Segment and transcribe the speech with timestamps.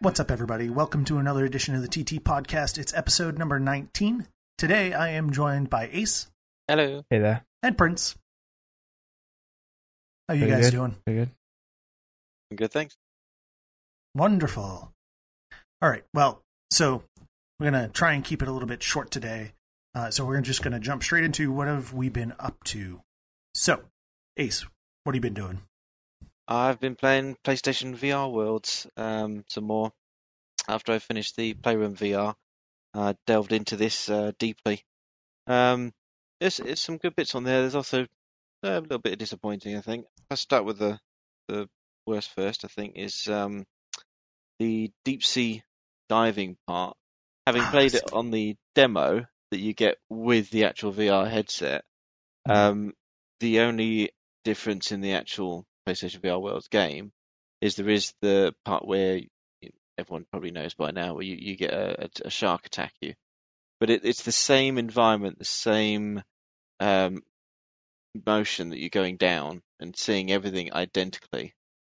[0.00, 0.70] What's up, everybody?
[0.70, 2.78] Welcome to another edition of the TT Podcast.
[2.78, 4.26] It's episode number 19.
[4.56, 6.28] Today I am joined by Ace
[6.68, 7.02] Hello.
[7.10, 7.44] Hey there.
[7.62, 8.16] and Prince.
[10.28, 10.76] How you Pretty guys good.
[10.76, 10.96] doing?
[11.04, 11.30] Pretty good.
[12.56, 12.96] Good, thanks.
[14.14, 14.92] Wonderful.
[15.82, 16.04] All right.
[16.14, 17.02] Well, so
[17.58, 19.52] we're going to try and keep it a little bit short today.
[19.94, 23.00] Uh, so we're just going to jump straight into what have we been up to.
[23.54, 23.82] So,
[24.36, 24.64] Ace,
[25.04, 25.60] what have you been doing?
[26.50, 29.92] I've been playing PlayStation VR Worlds um, some more.
[30.68, 32.34] After I finished the Playroom VR,
[32.94, 34.84] I delved into this uh, deeply.
[35.46, 35.92] Um,
[36.40, 37.60] there's, there's some good bits on there.
[37.60, 38.06] There's also
[38.62, 40.06] a little bit of disappointing, I think.
[40.30, 40.98] I'll start with the
[41.48, 41.68] the
[42.06, 42.64] worst first.
[42.64, 43.64] I think is um,
[44.58, 45.62] the deep sea
[46.08, 46.96] diving part.
[47.46, 51.84] Having Ah, played it on the demo that you get with the actual VR headset,
[52.48, 52.54] Mhm.
[52.54, 52.94] um,
[53.40, 54.10] the only
[54.44, 57.12] difference in the actual PlayStation VR Worlds game
[57.60, 59.20] is there is the part where
[59.98, 63.14] everyone probably knows by now where you, you get a, a, a shark attack you,
[63.78, 66.22] but it, it's the same environment, the same
[66.80, 67.22] um,
[68.26, 71.54] motion that you're going down and seeing everything identically.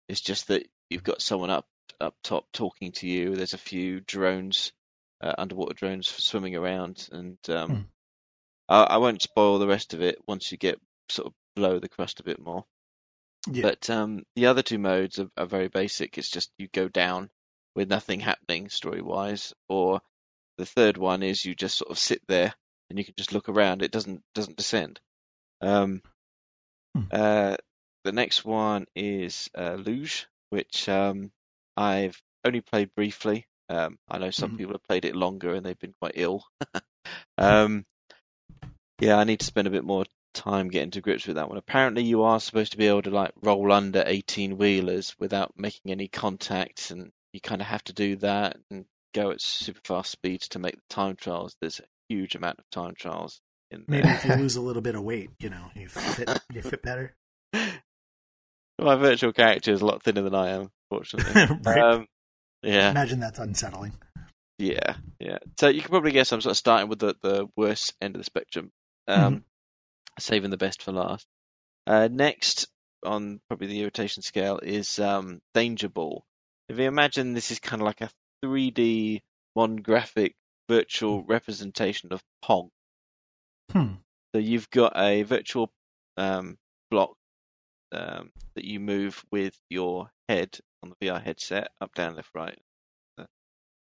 [0.09, 1.67] It's just that you've got someone up
[2.01, 3.37] up top talking to you.
[3.37, 4.73] There's a few drones,
[5.21, 7.81] uh, underwater drones swimming around, and um, Hmm.
[8.69, 11.89] I, I won't spoil the rest of it once you get sort of below the
[11.89, 12.65] crust a bit more.
[13.47, 13.63] Yeah.
[13.63, 16.19] But um, the other two modes are, are very basic.
[16.19, 17.31] It's just you go down
[17.75, 20.01] with nothing happening story wise, or
[20.59, 22.55] the third one is you just sort of sit there
[22.89, 23.83] and you can just look around.
[23.83, 25.01] It doesn't doesn't descend.
[25.61, 26.03] Um,
[26.95, 27.05] Hmm.
[27.11, 27.57] uh,
[28.05, 31.31] the next one is uh, Luge, which um,
[31.77, 33.47] I've only played briefly.
[33.69, 34.59] Um, I know some Mhm.
[34.59, 36.45] people have played it longer and they've been quite ill.
[37.39, 37.85] um,
[39.01, 40.05] yeah, I need to spend a bit more
[40.35, 41.59] time getting to grips with that one.
[41.59, 45.91] Apparently, you are supposed to be able to like roll under 18 wheelers without making
[45.93, 50.11] any contact, and you kind of have to do that and go at super fast
[50.11, 51.57] speeds to make the time trials.
[51.61, 54.03] There's a huge amount of time trials in there.
[54.03, 56.83] Maybe if you lose a little bit of weight, you know, you fit, you fit
[56.83, 57.15] better.
[57.53, 61.59] My virtual character is a lot thinner than I am, fortunately.
[61.65, 61.79] Right.
[61.79, 62.07] um,
[62.63, 63.93] yeah, Imagine that's unsettling.
[64.59, 65.39] yeah, yeah.
[65.59, 68.21] So you can probably guess I'm sort of starting with the, the worst end of
[68.21, 68.71] the spectrum,
[69.09, 69.45] um,
[70.21, 71.27] saving the best for last.
[71.87, 72.69] Uh, next
[73.05, 76.25] on probably the irritation scale is um, Danger Ball.
[76.69, 78.11] If you imagine this is kind of like a
[78.45, 79.21] 3D
[79.55, 80.35] one graphic
[80.69, 82.71] virtual representation of Pong.
[83.73, 83.95] Hmm.
[84.35, 85.71] So you've got a virtual
[86.17, 86.57] um,
[86.91, 87.17] block
[87.93, 92.59] um, that you move with your head on the VR headset, up, down, left, right,
[93.19, 93.27] the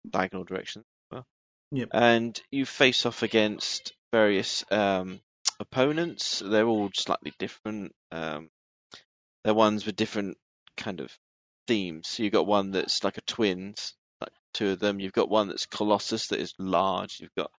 [0.08, 0.84] diagonal direction.
[1.10, 1.26] Well.
[1.72, 1.88] Yep.
[1.92, 5.20] And you face off against various um,
[5.60, 6.42] opponents.
[6.44, 7.94] They're all slightly different.
[8.12, 8.50] Um,
[9.44, 10.36] they're ones with different
[10.76, 11.16] kind of
[11.66, 12.08] themes.
[12.08, 15.00] So you've got one that's like a twins, like two of them.
[15.00, 17.20] You've got one that's Colossus that is large.
[17.20, 17.50] You've got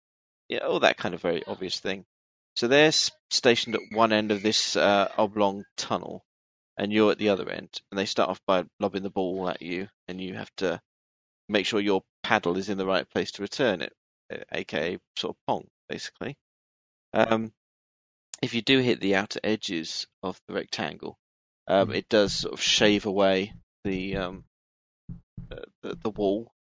[0.50, 2.06] yeah, all that kind of very obvious thing.
[2.56, 2.92] So they're
[3.30, 6.24] stationed at one end of this uh, oblong tunnel,
[6.78, 7.70] and you're at the other end.
[7.92, 10.80] And they start off by lobbing the ball at you, and you have to
[11.50, 13.94] make sure your paddle is in the right place to return it,
[14.52, 16.38] aka sort of pong, basically.
[17.14, 17.52] Um,
[18.42, 21.18] if you do hit the outer edges of the rectangle,
[21.68, 21.96] um, Mhm.
[21.96, 23.54] it does sort of shave away
[23.84, 24.46] the um,
[25.82, 26.52] the, the wall,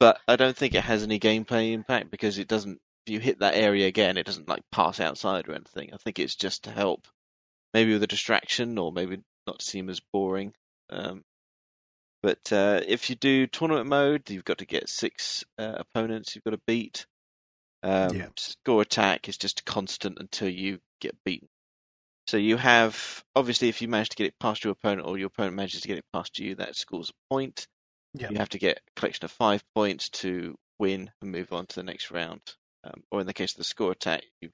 [0.00, 2.80] but I don't think it has any gameplay impact because it doesn't.
[3.06, 5.90] If you hit that area again, it doesn't like pass outside or anything.
[5.92, 7.06] I think it's just to help,
[7.74, 10.54] maybe with a distraction or maybe not to seem as boring.
[10.88, 11.22] Um,
[12.22, 16.44] but uh, if you do tournament mode, you've got to get six uh, opponents you've
[16.44, 17.06] got to beat.
[17.82, 18.28] Um, Yeah.
[18.38, 21.48] Score attack is just constant until you get beaten.
[22.26, 25.26] So you have obviously if you manage to get it past your opponent or your
[25.26, 27.66] opponent manages to get it past you, that scores a point.
[28.14, 28.30] Yeah.
[28.30, 31.76] You have to get a collection of five points to win and move on to
[31.76, 32.40] the next round.
[32.84, 34.50] Um, or in the case of the score attack, you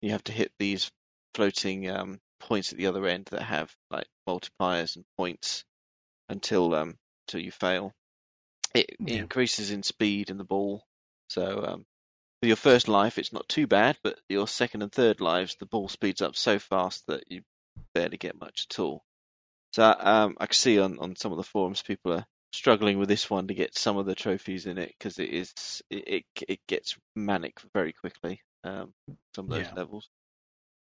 [0.00, 0.90] you have to hit these
[1.34, 5.64] floating um, points at the other end that have like multipliers and points
[6.28, 6.96] until um
[7.26, 7.92] until you fail.
[8.74, 9.16] It, it Yeah.
[9.16, 10.84] increases in speed in the ball.
[11.28, 11.86] So um,
[12.40, 15.66] for your first life, it's not too bad, but your second and third lives, the
[15.66, 17.42] ball speeds up so fast that you
[17.94, 19.04] barely get much at all.
[19.72, 23.08] So um, I can see on, on some of the forums people are struggling with
[23.08, 26.24] this one to get some of the trophies in it because it is it, it
[26.48, 28.40] it gets manic very quickly.
[28.64, 28.92] Um,
[29.36, 29.74] some of those Yeah.
[29.76, 30.08] levels.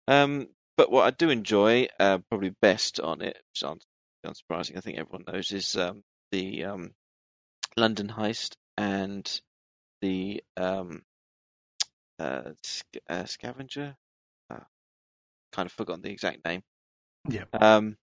[0.08, 0.48] Um,
[0.78, 3.86] but what I do enjoy, uh, probably best on it, which isn't
[4.26, 6.92] unsurprising, I think everyone knows, is um, the um,
[7.78, 9.42] London heist and
[10.02, 11.04] the um,
[12.20, 13.96] uh, sc- uh, scavenger.
[14.50, 14.60] Uh,
[15.52, 16.62] kind of forgotten the exact name.
[17.30, 17.46] Yeah.
[17.54, 17.98] Um,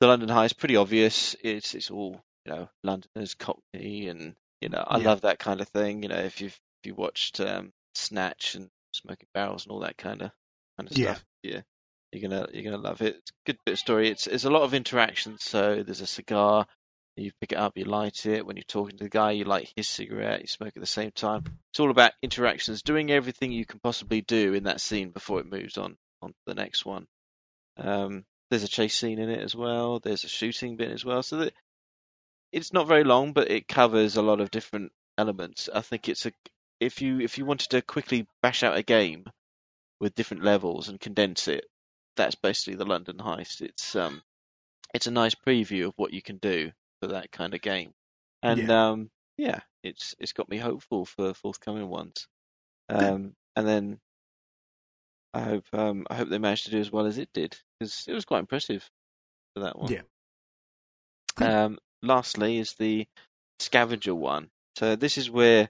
[0.00, 1.36] the London Heist is pretty obvious.
[1.42, 5.04] It's it's all you know Londoners, Cockney, and you know I Yeah.
[5.08, 6.02] love that kind of thing.
[6.02, 9.96] You know, if you've if you watched um, Snatch and Smoking Barrels and all that
[9.96, 10.30] kind of
[10.78, 11.14] kind of Yeah.
[11.14, 11.60] stuff, yeah,
[12.12, 13.16] you're gonna you're gonna love it.
[13.16, 14.08] It's a good bit of story.
[14.10, 15.38] It's it's a lot of interaction.
[15.38, 16.66] So there's a cigar.
[17.16, 18.44] You pick it up, you light it.
[18.44, 21.12] When you're talking to the guy, you light his cigarette, you smoke at the same
[21.12, 21.44] time.
[21.70, 25.50] It's all about interactions, doing everything you can possibly do in that scene before it
[25.50, 27.06] moves on on to the next one.
[27.76, 30.00] Um, there's a chase scene in it as well.
[30.00, 31.22] There's a shooting bit as well.
[31.22, 31.54] So that
[32.50, 35.68] it's not very long, but it covers a lot of different elements.
[35.72, 36.32] I think it's a
[36.80, 39.24] if you if you wanted to quickly bash out a game
[40.00, 41.64] with different levels and condense it,
[42.16, 43.60] that's basically the London Heist.
[43.60, 44.22] It's um
[44.92, 47.92] it's a nice preview of what you can do for that kind of game,
[48.42, 48.90] and Yeah.
[48.90, 52.26] um yeah, it's it's got me hopeful for forthcoming ones.
[52.88, 54.00] Um, and then
[55.32, 58.04] I hope um I hope they managed to do as well as it did because
[58.06, 58.88] it was quite impressive
[59.54, 59.92] for that one.
[59.92, 60.02] Yeah.
[61.36, 61.48] Good.
[61.48, 63.06] Um, lastly is the
[63.58, 64.50] scavenger one.
[64.78, 65.68] So this is where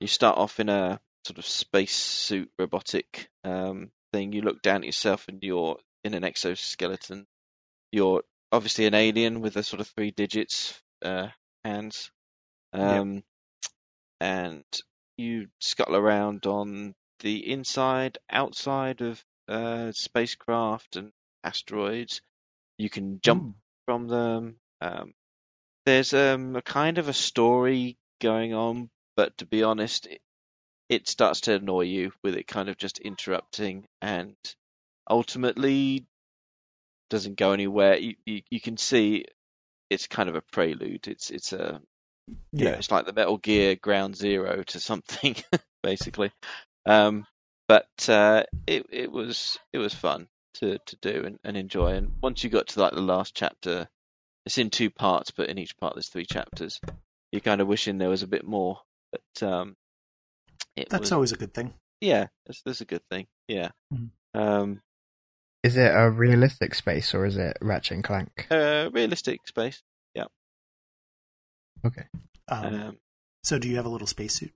[0.00, 4.32] you start off in a sort of space suit robotic um, thing.
[4.32, 7.26] You look down at yourself and you're in an exoskeleton.
[7.92, 8.22] You're
[8.52, 11.28] obviously an alien with a sort of three digits uh,
[11.64, 12.10] hands.
[12.72, 13.22] Um,
[14.20, 14.64] And
[15.16, 21.12] you scuttle around on the inside, outside of uh, spacecraft and
[21.44, 22.20] asteroids.
[22.78, 23.54] You can jump Mm.
[23.86, 24.56] from them.
[24.80, 25.14] Um,
[25.84, 30.20] there's um, a kind of a story going on, but to be honest, it,
[30.88, 34.36] it starts to annoy you with it kind of just interrupting and
[35.08, 36.06] ultimately
[37.10, 37.96] doesn't go anywhere.
[37.96, 39.24] You, you, you can see
[39.90, 41.06] it's kind of a prelude.
[41.08, 41.80] It's it's a
[42.52, 42.76] you know, Yeah.
[42.76, 45.36] it's like the Metal Gear Ground Zero to something,
[45.82, 46.32] basically.
[46.84, 47.26] Um,
[47.68, 51.92] but uh, it it was it was fun to to do and, and enjoy.
[51.94, 53.88] And once you got to like the last chapter,
[54.44, 56.80] it's in two parts, but in each part there's three chapters.
[57.32, 58.78] You're kind of wishing there was a bit more,
[59.12, 59.76] but um,
[60.76, 61.74] it That's was always a good thing.
[62.00, 63.26] yeah, that's that's a good thing.
[63.48, 63.70] Yeah.
[63.92, 64.10] Mhm.
[64.34, 64.80] Um,
[65.66, 68.46] Is it a realistic space or is it Ratchet and Clank?
[68.52, 69.82] uh, realistic space.
[70.14, 70.26] Yeah.
[71.84, 72.04] Okay.
[72.46, 72.98] Um, Um,
[73.42, 74.52] so, do you have a little spacesuit?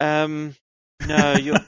[0.00, 0.56] um,
[1.06, 1.60] no, you're.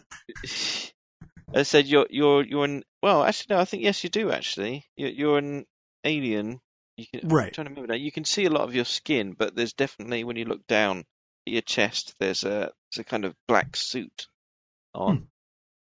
[1.55, 4.85] I said you're you're you're an well actually no I think yes you do actually
[4.97, 5.65] you're you're an
[6.05, 6.61] alien
[6.97, 7.53] you can I'm Right.
[7.53, 10.25] trying to remember now you can see a lot of your skin but there's definitely
[10.25, 11.05] when you look down
[11.47, 14.27] at your chest there's a there's a kind of black suit
[14.93, 15.29] on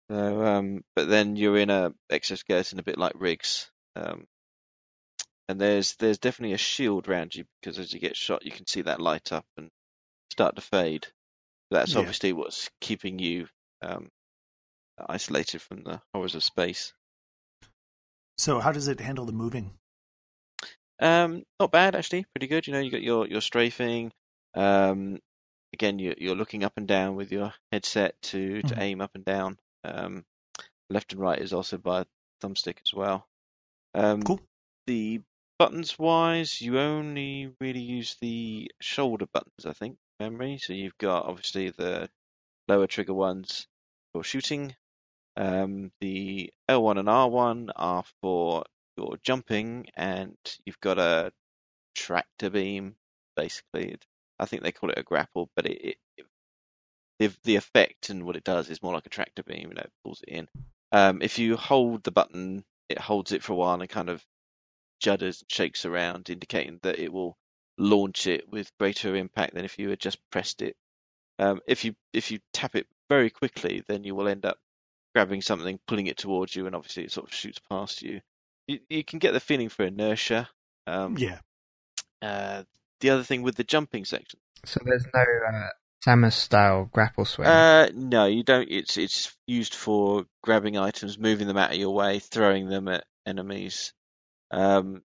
[0.09, 4.25] so um but then you're in a exoskeleton a bit like RIGS um
[5.47, 8.67] and there's there's definitely a shield around you because as you get shot you can
[8.67, 9.69] see that light up and
[10.31, 11.07] start to fade
[11.71, 12.01] that's Yeah.
[12.01, 13.47] obviously what's keeping you
[13.81, 14.09] um
[15.07, 16.93] isolated from the horrors of space.
[18.37, 19.77] So, how does it handle the moving?
[20.99, 22.67] Um, not bad actually, pretty good.
[22.67, 24.11] You know, you got your your strafing.
[24.53, 25.19] Um,
[25.73, 28.81] again, you you're looking up and down with your headset to to Mhm.
[28.81, 29.57] aim up and down.
[29.83, 30.25] Um,
[30.89, 32.05] left and right is also by a
[32.41, 33.27] thumbstick as well.
[33.93, 34.39] Um, Cool.
[34.87, 35.21] The
[35.59, 40.57] buttons wise, you only really use the shoulder buttons, I think, memory.
[40.57, 42.09] So you've got obviously the
[42.67, 43.67] lower trigger ones
[44.13, 44.75] for shooting.
[45.37, 48.63] Um, the L1 and R1 are for
[48.97, 51.31] your jumping, and you've got a
[51.95, 52.95] tractor beam,
[53.35, 53.97] basically.
[54.39, 56.25] I think they call it a grapple, but it, it, it
[57.19, 59.69] the the effect and what it does is more like a tractor beam.
[59.69, 60.47] You know, pulls it in.
[60.91, 64.25] Um, if you hold the button, it holds it for a while and kind of
[65.03, 67.37] judders, shakes around, indicating that it will
[67.77, 70.75] launch it with greater impact than if you had just pressed it.
[71.37, 74.57] Um, if you if you tap it very quickly, then you will end up
[75.15, 78.21] grabbing something, pulling it towards you, and obviously it sort of shoots past you.
[78.67, 80.49] You, you can get the feeling for inertia.
[80.85, 81.39] Um, Yeah.
[82.21, 82.63] uh,
[82.99, 85.69] the other thing with the jumping section, So there's no uh,
[86.05, 87.47] Samus style grapple swing.
[87.47, 88.69] uh, no, you don't.
[88.69, 93.05] It's it's used for grabbing items, moving them out of your way, throwing them at
[93.25, 93.93] enemies.
[94.51, 95.03] Um,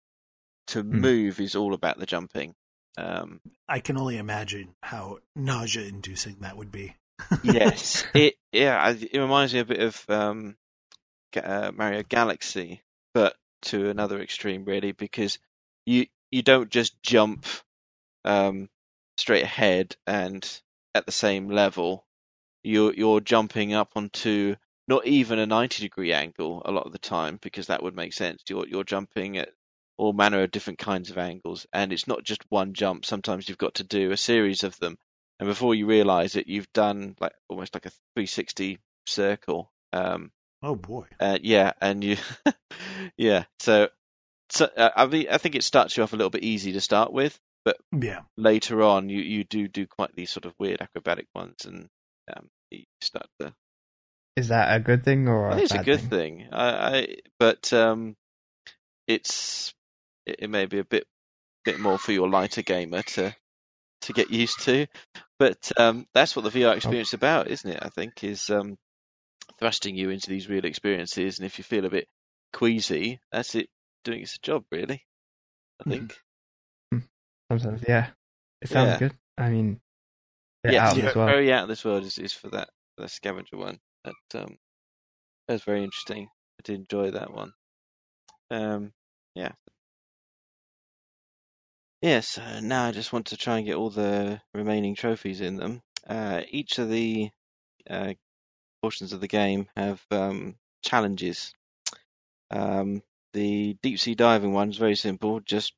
[0.69, 2.55] to move is all about the jumping.
[2.97, 6.95] Um, I can only imagine how nausea inducing that would be.
[7.43, 10.57] yes, it yeah, it reminds me a bit of um,
[11.43, 12.83] uh, Mario Galaxy,
[13.15, 15.39] but to another extreme, really, because
[15.87, 17.47] you you don't just jump
[18.25, 18.69] um,
[19.17, 20.45] straight ahead and
[20.95, 22.05] at the same level.
[22.63, 24.57] You're you're jumping up onto
[24.89, 28.13] not even a ninety degree angle a lot of the time because that would make
[28.13, 28.43] sense.
[28.49, 29.51] You're you're jumping at
[29.97, 33.05] all manner of different kinds of angles, and it's not just one jump.
[33.05, 34.97] Sometimes you've got to do a series of them,
[35.41, 39.73] and before you realise it, you've done like almost like a 360 circle.
[39.93, 40.31] Um,
[40.63, 41.07] Oh boy.
[41.19, 42.17] uh, yeah, and you,
[43.17, 43.45] yeah.
[43.59, 43.89] So
[44.51, 46.81] so, uh, I mean, I think it starts you off a little bit easy to
[46.81, 48.23] start with, but Yeah.
[48.37, 51.89] later on, you, you do do quite these sort of weird acrobatic ones, and
[52.35, 53.55] um, you start to.
[54.37, 56.09] Is that a good thing or I think it's a good thing?
[56.11, 56.49] thing.
[56.53, 57.07] I, I
[57.39, 58.17] but um,
[59.07, 59.75] it's
[60.27, 61.05] it, it may be a bit
[61.65, 63.35] bit more for your lighter gamer to
[64.03, 64.87] to get used to,
[65.39, 67.79] but um, that's what the VR experience is about, isn't it?
[67.83, 68.77] I think is um,
[69.59, 72.09] thrusting you into these real experiences, and if you feel a bit
[72.53, 73.69] queasy, that's it
[74.05, 75.05] doing its job, really.
[75.81, 75.99] I Mhm.
[75.99, 76.19] think.
[77.61, 78.09] Sometimes, yeah.
[78.63, 78.99] It sounds Yeah.
[78.99, 79.15] good.
[79.37, 79.81] I mean,
[80.65, 81.27] yeah, out it's as well.
[81.27, 83.79] very out of this world is, is for that the scavenger one.
[84.05, 84.59] That um,
[85.47, 86.29] that was very interesting.
[86.29, 87.53] I did enjoy that one.
[88.51, 88.93] Um,
[89.35, 89.53] yeah.
[92.01, 95.57] Yeah, so now I just want to try and get all the remaining trophies in
[95.57, 95.83] them.
[96.07, 97.31] Uh, each of the
[97.89, 98.15] uh,
[98.83, 101.53] portions of the game have um, challenges.
[102.51, 103.03] Um,
[103.35, 105.41] the deep sea diving one is very simple.
[105.41, 105.75] Just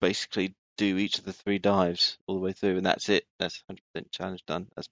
[0.00, 3.24] basically do each of the three dives all the way through, and that's it.
[3.38, 4.68] That's 100% challenge done.
[4.76, 4.88] That's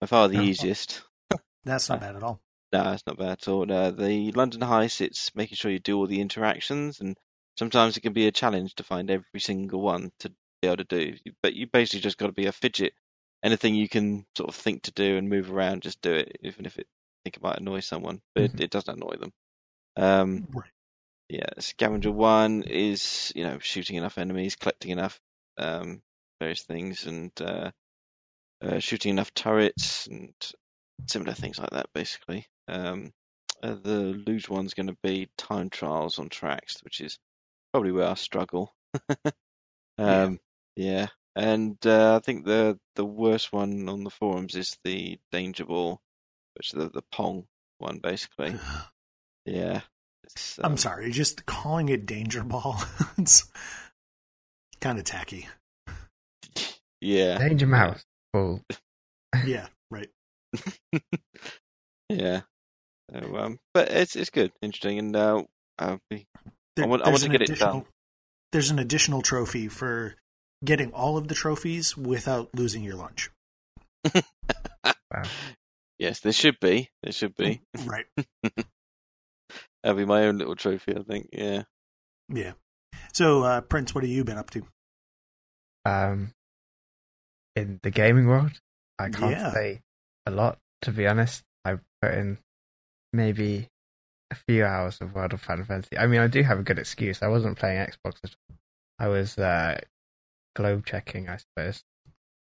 [0.00, 0.42] by far the Oh.
[0.42, 1.02] easiest.
[1.64, 2.40] That's not bad at all.
[2.72, 3.70] No, it's not bad at all.
[3.70, 7.16] Uh, the London Heist, it's making sure you do all the interactions, and
[7.58, 10.84] sometimes it can be a challenge to find every single one to be able to
[10.84, 11.14] do.
[11.42, 12.94] But you basically just got to be a fidget.
[13.44, 16.66] Anything you can sort of think to do and move around, just do it, even
[16.66, 16.86] if it
[17.24, 18.20] think it might annoy someone.
[18.34, 18.54] But Mhm.
[18.54, 19.32] it, it doesn't annoy them.
[19.96, 20.70] Um, Right.
[21.32, 25.18] Yeah, scavenger one is you know shooting enough enemies, collecting enough
[25.56, 26.02] um,
[26.38, 27.70] various things, and uh,
[28.62, 30.34] uh, shooting enough turrets and
[31.08, 31.86] similar things like that.
[31.94, 33.14] Basically, um,
[33.62, 37.18] uh, the luge one's going to be time trials on tracks, which is
[37.72, 38.74] probably where I struggle.
[39.98, 40.38] um,
[40.76, 45.64] yeah, and uh, I think the the worst one on the forums is the danger
[45.64, 46.02] ball,
[46.56, 47.46] which is the the pong
[47.78, 48.54] one, basically.
[49.44, 49.80] Yeah.
[50.24, 52.82] It's, I'm sorry, just calling it danger ball.
[53.18, 53.50] it's
[54.80, 55.48] kind of tacky.
[57.00, 57.38] Yeah.
[57.38, 58.04] Danger Mouse.
[58.32, 58.62] Cool.
[59.46, 60.08] Yeah, right.
[62.08, 62.42] yeah.
[63.12, 65.42] So, um, but it's it's good, interesting, and uh,
[65.78, 66.26] I'll be
[66.76, 67.84] There- want- I there's want to an get it additional- done.
[68.52, 70.14] There's an additional trophy for
[70.64, 73.30] getting all of the trophies without losing your lunch.
[75.14, 75.24] Wow.
[75.98, 76.88] yes, there should be.
[77.02, 77.60] There should be.
[77.84, 78.06] Right.
[79.82, 81.28] That'll be my own little trophy, I think.
[81.32, 81.62] Yeah.
[82.28, 82.52] Yeah.
[83.12, 84.62] So, uh, Prince, what have you been up to?
[85.84, 86.32] Um,
[87.56, 88.52] in the gaming world,
[88.98, 89.52] I can't Yeah.
[89.52, 89.80] say
[90.26, 91.42] a lot to be honest.
[91.64, 92.38] I put in
[93.12, 93.68] maybe
[94.30, 95.98] a few hours of World of Final Fantasy.
[95.98, 97.22] I mean, I do have a good excuse.
[97.22, 98.56] I wasn't playing Xbox at all.
[98.98, 99.80] I was uh,
[100.56, 101.82] globe checking, I suppose.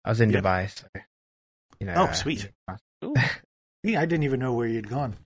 [0.05, 0.43] I was in Yep.
[0.43, 0.87] Dubai, so
[1.79, 1.93] you know.
[1.95, 2.49] Oh, uh, sweet.
[3.03, 3.13] Ooh.
[3.85, 5.17] Yeah, I didn't even know where you'd gone.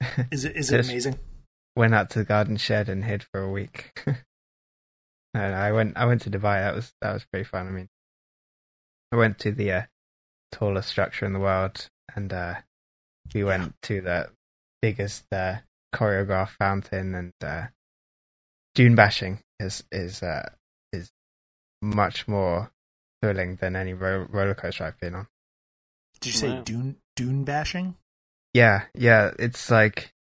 [0.32, 1.20] Is it is it amazing?
[1.76, 3.92] Went out to the garden shed and hid for a week.
[4.06, 4.14] no,
[5.34, 5.96] no, I went.
[5.96, 6.60] I went to Dubai.
[6.60, 7.66] That was that was pretty fun.
[7.66, 7.88] I mean,
[9.12, 9.82] I went to the uh,
[10.50, 12.54] tallest structure in the world, and uh,
[13.34, 14.30] we went to the
[14.80, 15.56] biggest uh,
[15.94, 17.66] choreographed fountain, and uh,
[18.74, 20.48] dune bashing is is uh,
[20.92, 21.10] is
[21.80, 22.70] much more
[23.22, 25.28] thrilling than any ro- roller coaster I've been on.
[26.20, 26.62] Did you say Wow.
[26.62, 27.96] dune dune bashing?
[28.54, 29.32] Yeah, yeah.
[29.38, 30.11] It's like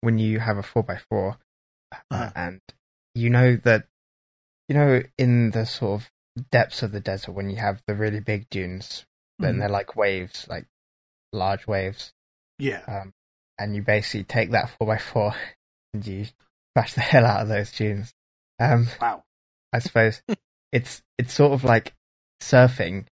[0.00, 1.38] when you have a four by four,
[2.10, 2.30] Uh-huh.
[2.34, 2.60] and
[3.14, 3.86] you know that
[4.68, 6.10] you know in the sort of
[6.50, 9.04] depths of the desert when you have the really big dunes,
[9.38, 9.58] then Mhm.
[9.60, 10.66] they're like waves, like
[11.32, 12.12] large waves,
[12.58, 12.82] Yeah.
[12.86, 13.12] um,
[13.58, 15.34] and you basically take that four by four
[15.94, 16.26] and you
[16.74, 18.14] bash the hell out of those dunes.
[18.60, 19.24] Um, Wow.
[19.72, 20.22] I suppose
[20.72, 21.94] it's it's sort of like
[22.40, 23.06] surfing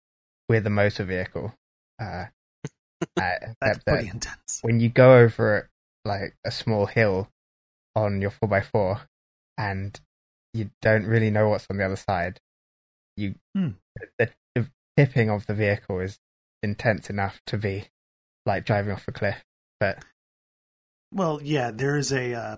[0.49, 1.55] with a motor vehicle.
[1.99, 2.27] Uh,
[3.17, 4.59] uh, That's pretty intense.
[4.63, 5.71] when you go over
[6.05, 7.29] like a small hill
[7.97, 9.01] on your 4x4
[9.59, 9.99] and
[10.53, 12.41] you don't really know what's on the other side,
[13.17, 13.71] you Hmm.
[14.19, 16.19] the, the tipping of the vehicle is
[16.63, 17.89] intense enough to be
[18.47, 19.45] like driving off a cliff.
[19.81, 20.05] But
[21.13, 22.57] Well, yeah, there is a uh,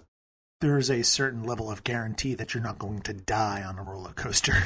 [0.60, 3.82] there is a certain level of guarantee that you're not going to die on a
[3.82, 4.56] roller coaster.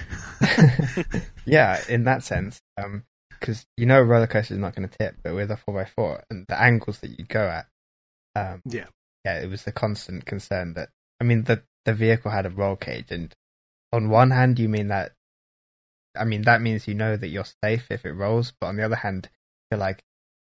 [1.44, 4.98] yeah, in that sense, um, because you know a roller coaster is not going to
[4.98, 7.66] tip, but with a 4x4 and the angles that you go at,
[8.34, 8.86] um, yeah.
[9.24, 12.76] yeah, it was the constant concern that I mean the the vehicle had a roll
[12.76, 13.34] cage, and
[13.92, 15.12] on one hand you mean that,
[16.16, 18.84] I mean that means you know that you're safe if it rolls, but on the
[18.84, 19.28] other hand
[19.70, 20.02] you're like,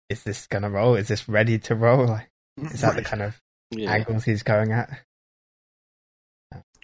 [0.10, 0.96] is this gonna roll?
[0.96, 2.06] Is this ready to roll?
[2.08, 3.40] Like, is that the kind of
[3.72, 3.92] Yeah.
[3.92, 4.90] angles he's going at?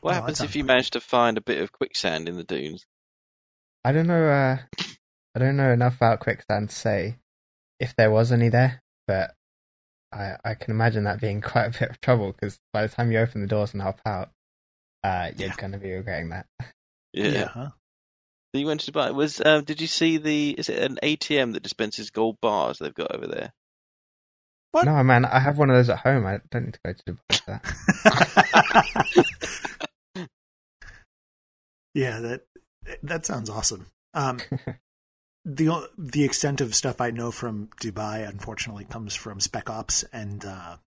[0.02, 2.86] What Oh, happens if you manage to find a bit of quicksand in the dunes?
[3.86, 4.28] I don't know.
[4.28, 4.58] Uh,
[5.36, 7.16] I don't know enough about quicksand to say
[7.80, 9.34] if there was any there, but
[10.14, 13.12] I I can imagine that being quite a bit of trouble because by the time
[13.12, 14.30] you open the doors and hop out,
[15.04, 15.56] uh, you're Yeah.
[15.58, 16.46] going to be regretting that.
[17.14, 17.48] Yeah.
[17.50, 17.70] huh?
[18.54, 19.14] So you went to Dubai.
[19.14, 20.52] Was um, did you see the?
[20.52, 23.52] Is it an ATM that dispenses gold bars they've got over there?
[24.72, 24.86] What?
[24.86, 26.26] No, man, I have one of those at home.
[26.26, 27.64] I don't need to go to Dubai for that.
[31.94, 32.42] yeah, that
[33.04, 33.88] that sounds awesome.
[34.14, 34.40] Um,
[35.46, 40.44] the the extent of stuff I know from Dubai, unfortunately, comes from Spec Ops and
[40.46, 40.78] uh,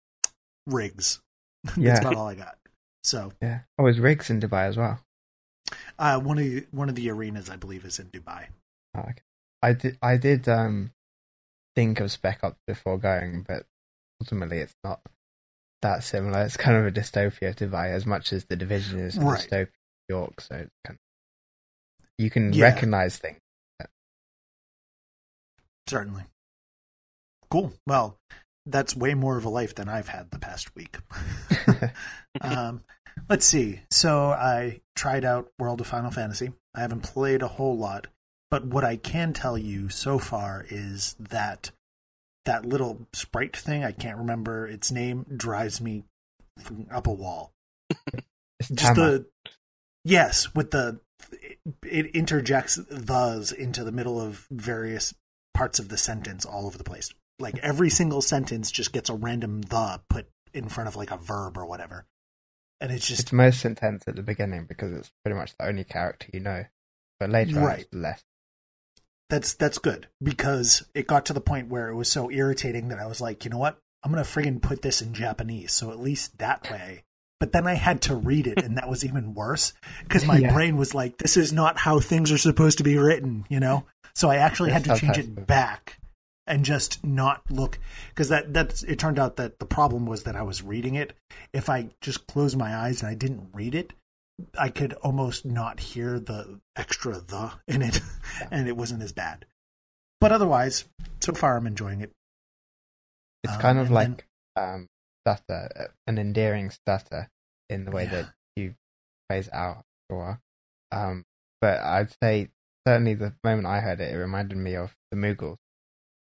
[0.67, 1.21] RIGS.
[1.77, 2.57] That's about all I got.
[3.05, 3.61] So yeah.
[3.79, 5.01] Oh, there's RIGS in Dubai as well.
[5.99, 8.47] uh, one of the, one of the arenas, I believe, is in Dubai.
[8.97, 9.23] Oh, okay.
[9.63, 9.99] I did.
[10.03, 10.93] I did um
[11.75, 13.65] think of Spec Ops before going, but
[14.23, 15.01] ultimately it's not
[15.83, 16.43] that similar.
[16.43, 19.39] It's kind of a dystopia Dubai as much as the division is Right.
[19.39, 19.69] dystopia
[20.09, 20.41] New York.
[20.41, 20.99] So it's kind of,
[22.19, 22.65] you can Yeah.
[22.65, 23.39] recognize things.
[25.89, 26.25] Certainly.
[27.51, 27.73] Cool.
[27.87, 28.19] Well,
[28.67, 30.99] that's way more of a life than I've had the past week.
[32.41, 32.83] um,
[33.29, 33.81] let's see.
[33.91, 36.53] So I tried out World of Final Fantasy.
[36.75, 38.09] I haven't played a whole lot,
[38.51, 41.71] but what I can tell you so far is that
[42.45, 46.05] that little sprite thing, I can't remember its name, drives me
[46.91, 47.53] up a wall.
[48.73, 49.27] Just the
[50.05, 51.01] yes, with the
[51.83, 55.15] it interjects thes into the middle of various
[55.57, 57.11] parts of the sentence all over the place.
[57.39, 61.17] Like every single sentence just gets a random the put in front of like a
[61.17, 62.07] verb or whatever.
[62.81, 65.85] And it's just It's most intense at the beginning because it's pretty much the only
[65.85, 66.65] character you know,
[67.19, 67.81] but later Right.
[67.81, 68.23] it's less.
[69.29, 72.99] that's that's good because it got to the point where it was so irritating that
[72.99, 73.79] I was like, you know what?
[74.05, 77.03] I'm gonna friggin' put this in Japanese, so at least that way.
[77.41, 79.73] But then I had to read it, and that was even worse
[80.05, 80.53] because my Yeah.
[80.55, 83.85] brain was like, "This is not how things are supposed to be written," you know.
[84.17, 85.99] So I actually had to change it back
[86.47, 90.35] and just not look because that that's it turned out that the problem was that
[90.35, 91.13] I was reading it.
[91.53, 93.93] If I just closed my eyes and I didn't read it,
[94.59, 98.01] I could almost not hear the extra the in it,
[98.51, 99.45] and it wasn't as bad.
[100.19, 100.87] But otherwise,
[101.21, 102.11] so far I'm enjoying it.
[103.45, 104.27] It's Um, kind of like
[104.57, 104.87] um,
[105.27, 107.29] stutter, uh, an endearing stutter
[107.69, 108.11] in the way Yeah.
[108.23, 108.75] that you
[109.29, 110.41] phase out for
[110.91, 110.97] a.
[110.97, 111.25] Um,
[111.61, 112.49] but I'd say
[112.87, 115.57] certainly the moment I heard it, it reminded me of the Moogles.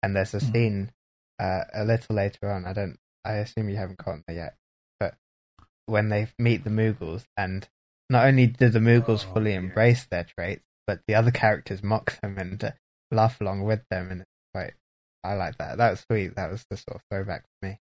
[0.01, 0.51] And there's a Mhm.
[0.51, 0.91] scene
[1.39, 2.65] uh, a little later on.
[2.65, 2.97] I don't.
[3.25, 4.57] I assume you haven't gotten there yet,
[4.99, 5.15] but
[5.85, 7.67] when they meet the Moogles, and
[8.09, 9.59] not only do the Moogles Oh, fully dear.
[9.59, 12.71] embrace their traits, but the other characters mock them and uh,
[13.11, 14.75] laugh along with them, and it's quite.
[15.23, 15.77] I like that.
[15.77, 16.35] That was sweet.
[16.35, 17.79] That was the sort of throwback for me.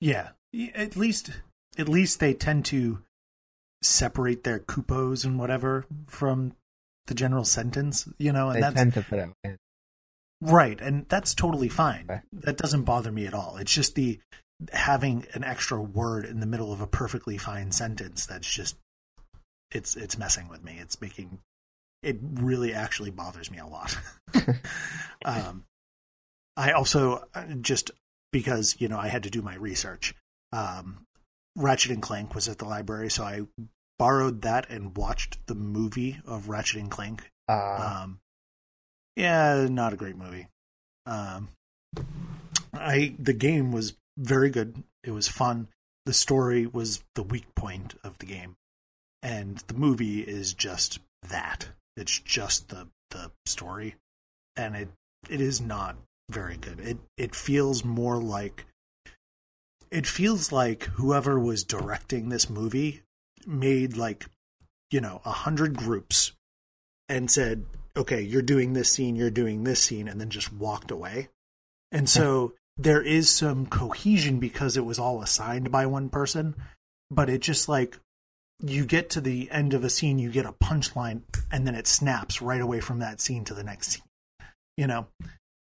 [0.00, 0.30] Yeah,
[0.74, 1.30] at least
[1.78, 3.04] at least they tend to
[3.82, 6.56] separate their kupos and whatever from
[7.06, 9.58] the general sentence, you know, and They that's tend to put in.
[10.40, 12.06] right, and that's totally fine.
[12.10, 12.20] Okay.
[12.32, 13.56] That doesn't bother me at all.
[13.56, 14.20] It's just the
[14.72, 18.76] having an extra word in the middle of a perfectly fine sentence that's just
[19.72, 20.78] it's it's messing with me.
[20.80, 21.40] It's making
[22.02, 23.96] it really actually bothers me a lot.
[25.24, 25.64] um,
[26.56, 27.90] I also uh, just
[28.32, 30.14] because you know I had to do my research.
[30.52, 31.06] Um,
[31.56, 33.42] Ratchet and Clank was at the library, so I
[34.02, 37.30] borrowed that and watched the movie of Ratchet and Clank.
[37.48, 38.20] Uh, Um,
[39.14, 40.48] yeah, not a great movie.
[41.06, 41.50] Um,
[42.72, 44.82] I the game was very good.
[45.04, 45.68] It was fun.
[46.04, 48.56] The story was the weak point of the game,
[49.22, 51.68] and the movie is just that.
[51.96, 53.94] It's just the the story,
[54.56, 54.88] and it
[55.30, 55.94] it is not
[56.28, 56.80] very good.
[56.80, 58.66] It it feels more like
[59.92, 63.02] it feels like whoever was directing this movie
[63.46, 64.26] made like
[64.90, 66.32] you know a hundred groups
[67.08, 67.64] and said,
[67.96, 71.28] "Okay, you're doing this scene, you're doing this scene," and then just walked away.
[71.90, 76.54] And so there is some cohesion because it was all assigned by one person,
[77.10, 77.98] but it just like
[78.60, 81.86] you get to the end of a scene, you get a punchline, and then it
[81.86, 84.04] snaps right away from that scene to the next scene.
[84.76, 85.06] You know,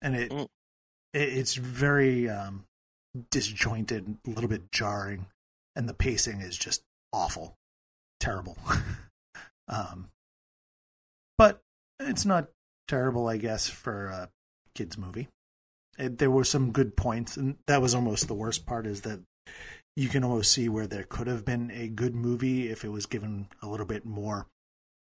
[0.00, 0.46] and it, Mm.
[1.12, 2.66] it it's very um,
[3.30, 5.26] disjointed, a little bit jarring,
[5.74, 6.82] and the pacing is just
[7.12, 7.56] awful,
[8.22, 8.56] terrible.
[9.68, 10.08] um,
[11.36, 11.60] but
[12.00, 12.48] it's not
[12.88, 14.30] terrible, I guess, for a
[14.74, 15.28] kids movie.
[15.98, 18.86] It, there were some good points, and that was almost the worst part.
[18.86, 19.20] Is that
[19.96, 23.06] you can almost see where there could have been a good movie if it was
[23.06, 24.46] given a little bit more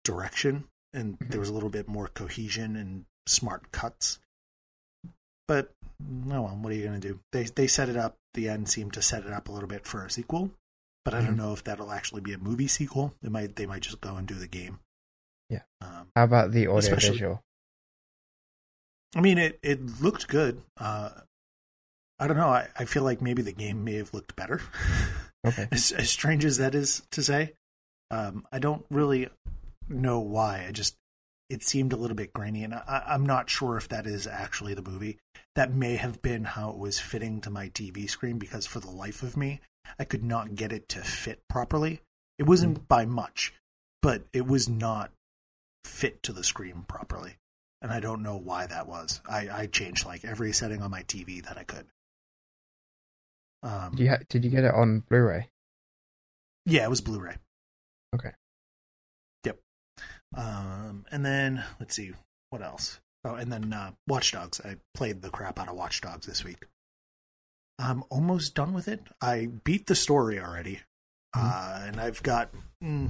[0.04, 4.20] direction and there was a little bit more cohesion and smart cuts.
[5.48, 7.20] But no, well, what are you going to do?
[7.32, 8.18] They they set it up.
[8.34, 10.52] The end seemed to set it up a little bit for a sequel,
[11.06, 11.38] but I don't Mhm.
[11.38, 13.16] know if that'll actually be a movie sequel.
[13.22, 14.80] They might they might just go and do the game.
[15.50, 15.64] Yeah.
[15.82, 17.42] Um, how about the audio visual?
[19.16, 20.62] I mean, it it looked good.
[20.78, 21.12] Uh,
[22.20, 22.50] I don't know.
[22.50, 24.62] I, I feel like maybe the game may have looked better.
[25.46, 25.68] Okay.
[25.72, 27.54] as, as strange as that is to say,
[28.12, 29.30] Um, I don't really
[29.88, 30.66] know why.
[30.68, 30.96] I just
[31.50, 34.74] it seemed a little bit grainy, and I, I'm not sure if that is actually
[34.74, 35.20] the movie.
[35.56, 38.90] That may have been how it was fitting to my TV screen because for the
[38.90, 39.62] life of me,
[40.00, 42.02] I could not get it to fit properly.
[42.40, 43.54] It wasn't by much,
[44.02, 45.12] but it was not
[45.86, 47.36] fit to the screen properly.
[47.82, 49.22] And I don't know why that was.
[49.28, 51.86] I, I changed like every setting on my TV that I could.
[53.62, 55.50] Um, Did you ha- did you get it on Blu-ray?
[56.66, 57.36] yeah, it was Blu-ray.
[58.16, 58.32] Okay.
[59.46, 59.60] Yep.
[60.36, 62.14] Um, and then let's see
[62.50, 63.00] what else.
[63.26, 64.60] Oh, and then uh, Watch Dogs.
[64.64, 66.66] I played the crap out of Watch Dogs this week.
[67.84, 69.02] I'm almost done with it.
[69.22, 70.82] I beat the story already,
[71.36, 71.42] Mhm.
[71.44, 73.10] uh, and I've got mm,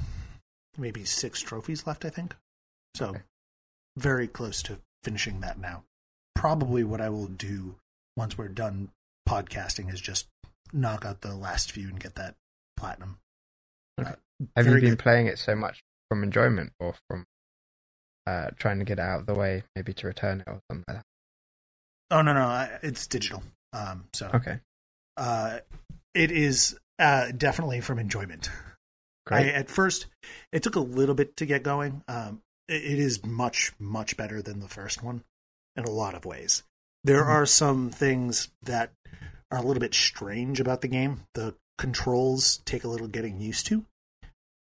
[0.78, 2.06] maybe six trophies left.
[2.06, 2.36] I think.
[2.96, 3.22] So Okay.
[3.98, 5.86] very close to finishing that now.
[6.36, 7.80] Probably what I will do
[8.18, 8.92] once we're done
[9.28, 10.28] podcasting is just
[10.72, 12.36] knock out the last few and get that
[12.76, 13.20] platinum.
[14.00, 14.16] Okay.
[14.56, 15.00] Have you been good.
[15.00, 17.26] playing it so much from enjoyment or from
[18.26, 20.86] uh, trying to get it out of the way, maybe to return it or something
[20.88, 21.06] like that?
[22.10, 23.44] Oh no, no, I, it's digital.
[23.74, 24.30] Um, so?
[24.34, 24.60] Okay,
[25.18, 25.60] uh,
[26.14, 28.50] it is uh, definitely from enjoyment.
[29.32, 30.08] I, at first,
[30.52, 32.04] it took a little bit to get going.
[32.08, 35.24] Um, it, it is much, much better than the first one
[35.76, 36.64] in a lot of ways.
[37.04, 37.30] There Mhm.
[37.30, 38.92] are some things that
[39.50, 41.26] are a little bit strange about the game.
[41.34, 43.86] The controls take a little getting used to,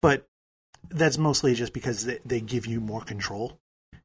[0.02, 0.28] but
[0.90, 3.58] that's mostly just because they, they give you more control.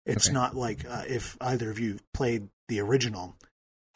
[0.06, 0.34] It's Okay.
[0.34, 3.36] not like uh, if either of you played the original.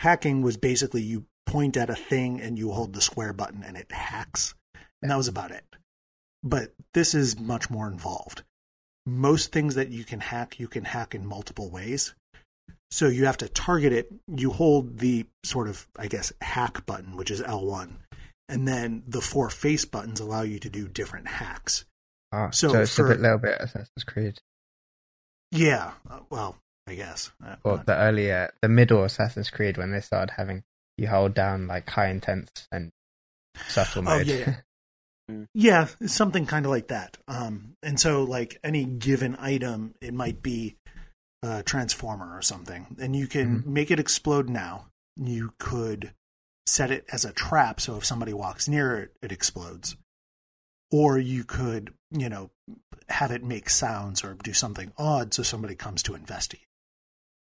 [0.04, 3.78] Hacking was basically you point at a thing and you hold the square button and
[3.78, 4.54] it hacks,
[5.02, 5.64] and that was about it.
[6.44, 8.44] But this is much more involved.
[9.06, 12.14] Most things that you can hack, you can hack in multiple ways.
[12.92, 14.14] So you have to target it.
[14.28, 17.94] You hold the sort of, I guess, hack button, which is L1,
[18.50, 21.86] and then the four face buttons allow you to do different hacks.
[22.34, 24.40] Ah, so so, it's for- a bit, little bit Assassin's Creed,
[25.52, 27.32] Yeah, uh, well, I guess.
[27.46, 30.64] Uh, or not- the earlier, the middle Assassin's Creed when they started having
[30.98, 32.92] you hold down like high intense and
[33.68, 34.28] subtle Oh, mode.
[34.28, 34.56] yeah,
[35.54, 37.18] Yeah, something kind of like that.
[37.28, 40.76] Um, and so, like any given item, it might be
[41.42, 44.88] a transformer or something, and you can make it explode now.
[45.18, 46.14] You could
[46.68, 49.96] set it as a trap, so if somebody walks near it, it explodes.
[50.92, 52.52] Or you could, you know,
[53.10, 56.68] have it make sounds or do something odd, so somebody comes to investigate,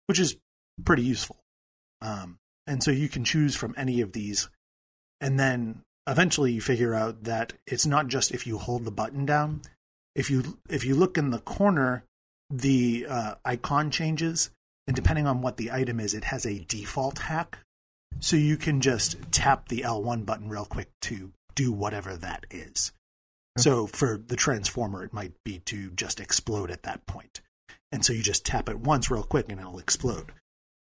[0.09, 0.37] which is
[0.85, 1.37] pretty useful.
[2.01, 4.49] Um, and so you can choose from any of these,
[5.21, 9.27] and then eventually you figure out that it's not just if you hold the button
[9.27, 9.62] down.
[10.14, 12.05] If you if you look in the corner,
[12.51, 14.51] the uh, icon changes,
[14.87, 17.59] and depending on what the item is, it has a default hack.
[18.21, 22.92] So you can just tap the L1 button real quick to do whatever that is.
[23.59, 27.40] So for the transformer, it might be to just explode at that point.
[27.90, 30.33] And so you just tap it once real quick and it'll explode,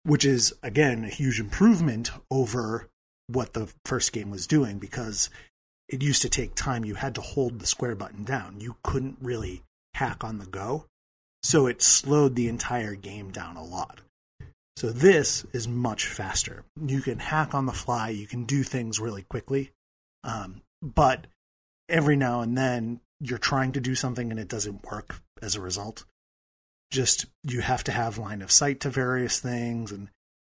[0.04, 2.88] which is, again, a huge improvement over
[3.28, 5.30] what the first game was doing because
[5.90, 6.86] it used to take time.
[6.86, 8.60] You had to hold the square button down.
[8.60, 10.86] You couldn't really hack on the go.
[11.44, 14.02] So it slowed the entire game down a lot.
[14.78, 16.66] So this is much faster.
[16.82, 18.10] You can hack on the fly.
[18.10, 19.72] You can do things really quickly.
[20.24, 21.28] Um, but
[21.88, 25.62] every now and then you're trying to do something and it doesn't work as a
[25.62, 26.04] result.
[26.92, 30.10] Just you have to have line of sight to various things and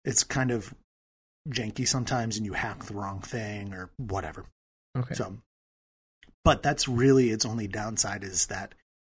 [0.05, 0.73] it's kind of
[1.49, 4.45] janky sometimes and you hack the wrong thing or whatever.
[4.97, 5.15] Okay.
[5.15, 5.39] So
[6.45, 8.75] but that's really its only downside is that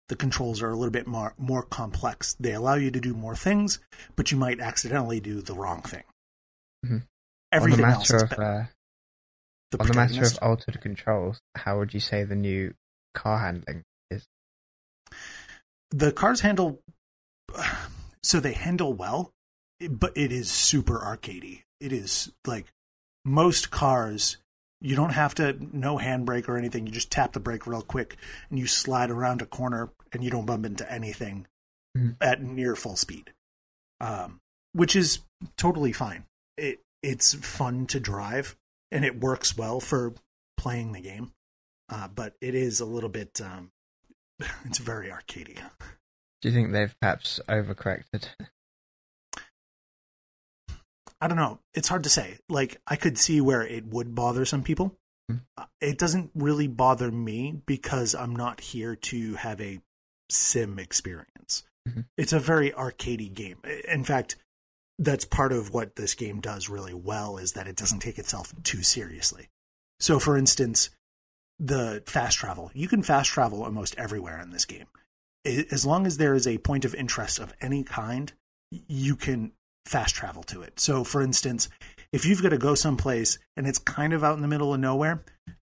[0.08, 2.34] the controls are a little bit more more complex.
[2.40, 3.78] They allow you to do more things,
[4.16, 6.04] but you might accidentally do the wrong thing.
[6.84, 6.92] Mhm.
[6.92, 8.64] on the Everything else matter of uh,
[9.72, 12.74] The on the matter of altered controls, how would you say the new
[13.14, 14.26] car handling is?
[15.90, 16.80] the cars handle
[18.22, 19.32] so they handle well
[19.88, 21.62] but it is super arcadey.
[21.80, 22.66] It is like
[23.24, 24.36] most cars
[24.82, 26.86] you don't have to no handbrake or anything.
[26.86, 28.16] You just tap the brake real quick
[28.48, 31.46] and you slide around a corner and you don't bump into anything
[31.96, 32.16] Mhm.
[32.20, 33.32] at near full speed.
[34.00, 34.40] Um,
[34.72, 35.20] which is
[35.56, 36.26] totally fine.
[36.56, 38.56] It it's fun to drive
[38.90, 40.14] and it works well for
[40.58, 41.32] playing the game
[41.88, 43.72] uh, but it is a little bit um,
[44.64, 45.58] it's very arcadey
[46.40, 48.28] Do you think they've perhaps overcorrected?
[51.20, 51.60] I don't know.
[51.74, 52.38] It's hard to say.
[52.48, 54.96] Like, I could see where it would bother some people.
[55.28, 55.36] Hmm.
[55.56, 59.80] Uh, It doesn't really bother me because I'm not here to have a
[60.30, 61.64] sim experience.
[61.86, 62.06] Mhm.
[62.16, 63.60] It's a very arcadey game.
[63.86, 64.36] In fact,
[64.98, 68.54] that's part of what this game does really well is that it doesn't take itself
[68.62, 69.48] too seriously.
[69.98, 70.90] So, for instance,
[71.58, 72.70] the fast travel.
[72.74, 74.88] You can fast travel almost everywhere in this game.
[75.44, 78.32] As long as there is a point of interest of any kind,
[78.70, 79.52] you can
[79.86, 80.78] fast travel to it.
[80.78, 81.68] So, for instance,
[82.12, 84.80] if you've got to go someplace and it's kind of out in the middle of
[84.80, 85.24] nowhere,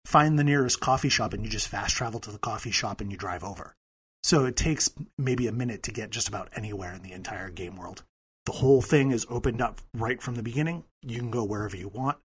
[0.05, 3.12] find the nearest coffee shop and you just fast travel to the coffee shop and
[3.12, 3.75] you drive over.
[4.23, 7.75] So it takes maybe a minute to get just about anywhere in the entire game
[7.75, 8.03] world.
[8.45, 10.84] The whole thing is opened up right from the beginning.
[11.01, 12.17] You can go wherever you want.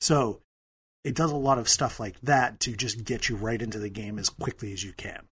[0.00, 0.40] So
[1.04, 3.88] it does a lot of stuff like that to just get you right into the
[3.88, 5.26] game as quickly as you can,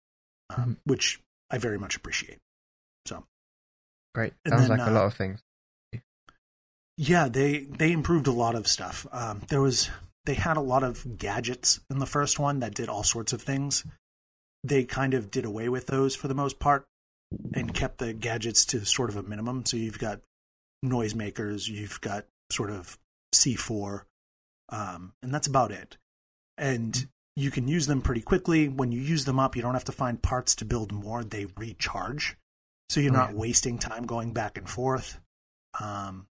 [0.57, 2.39] um, which I very much appreciate.
[3.07, 3.25] So
[4.17, 4.33] Great.
[4.47, 5.43] And Sounds then, like a uh, lot of things.
[6.97, 9.07] Yeah, they they improved a lot of stuff.
[9.13, 9.91] Um, there was
[10.25, 13.43] they had a lot of gadgets in the first one that did all sorts of
[13.43, 13.85] things.
[14.65, 16.87] They kind of did away with those for the most part
[17.53, 19.67] and kept the gadgets to sort of a minimum.
[19.67, 20.23] So you've got
[20.83, 22.99] noisemakers, you've got sort of
[23.35, 24.03] C4,
[24.71, 25.99] um, and that's about it.
[26.57, 27.07] And
[27.37, 28.69] you can use them pretty quickly.
[28.69, 31.23] When you use them up, you don't have to find parts to build more.
[31.23, 32.37] They recharge,
[32.89, 33.37] so you're not Right.
[33.37, 35.21] wasting time going back and forth.
[35.79, 36.27] Um,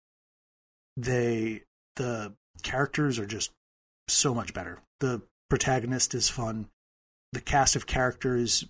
[0.97, 1.63] they
[1.95, 3.51] the characters are just
[4.07, 4.81] so much better.
[4.99, 6.69] The protagonist is fun.
[7.31, 8.65] The cast of characters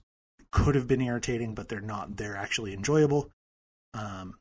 [0.51, 2.17] could have been irritating, but they're not.
[2.17, 3.31] They're actually enjoyable.
[3.93, 4.39] Um,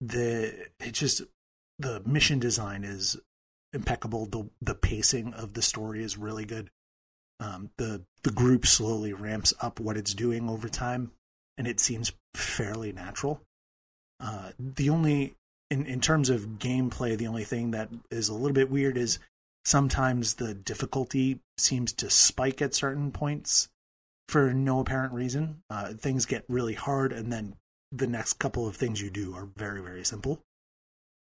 [0.00, 1.22] the it just
[1.78, 3.16] the mission design is
[3.72, 4.26] impeccable.
[4.26, 6.70] The the pacing of the story is really good.
[7.42, 11.10] Um, the the group slowly ramps up what it's doing over time,
[11.58, 13.40] and it seems fairly natural.
[14.20, 15.34] Uh, the only
[15.68, 19.18] in in terms of gameplay, the only thing that is a little bit weird is
[19.64, 23.68] sometimes the difficulty seems to spike at certain points
[24.28, 25.62] for no apparent reason.
[25.68, 27.56] Uh, things get really hard, and then
[27.90, 30.40] the next couple of things you do are very very simple.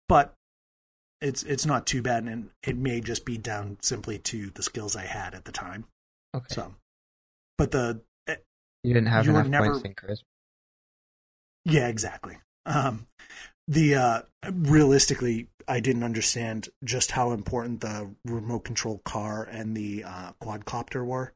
[0.09, 0.33] But
[1.21, 4.97] it's it's not too bad, and it may just be down simply to the skills
[4.97, 5.85] I had at the time.
[6.35, 6.55] Okay.
[6.55, 6.75] So,
[7.57, 8.01] but the
[8.85, 10.23] you didn't have you enough never- points in charisma.
[11.64, 12.38] Yeah, exactly.
[12.64, 13.07] Um,
[13.67, 20.05] the uh, realistically, I didn't understand just how important the remote control car and the
[20.05, 21.35] uh, quadcopter were.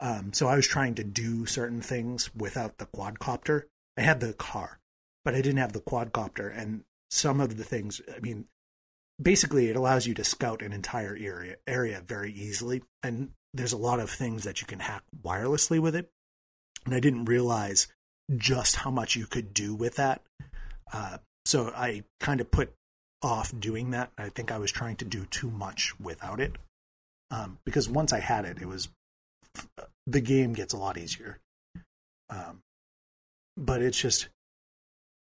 [0.00, 3.64] Um, so I was trying to do certain things without the quadcopter.
[3.96, 4.80] I had the car,
[5.24, 8.00] but I didn't have the quadcopter, and some of the things.
[8.14, 8.46] I mean,
[9.20, 13.78] basically, it allows you to scout an entire area area very easily, and there's a
[13.78, 16.10] lot of things that you can hack wirelessly with it.
[16.84, 17.88] And I didn't realize
[18.36, 20.22] just how much you could do with that.
[20.92, 22.72] Uh, so I kind of put
[23.22, 24.10] off doing that.
[24.18, 26.56] I think I was trying to do too much without it.
[27.30, 28.88] Um, because once I had it, it was
[30.06, 31.38] the game gets a lot easier.
[32.30, 32.60] Um,
[33.56, 34.28] but it's just,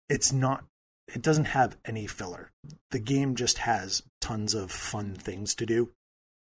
[0.10, 0.64] it's not,
[1.14, 2.52] it doesn't have any filler.
[2.92, 5.92] The game just has tons of fun things to do.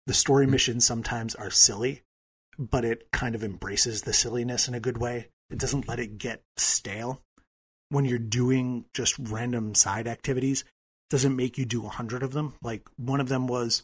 [0.09, 2.01] The story missions sometimes are silly,
[2.57, 5.27] but it kind of embraces the silliness in a good way.
[5.51, 7.21] It doesn't let it get stale.
[7.89, 12.33] When you're doing just random side activities, it doesn't make you do a hundred of
[12.33, 12.55] them.
[12.63, 13.83] Like one of them was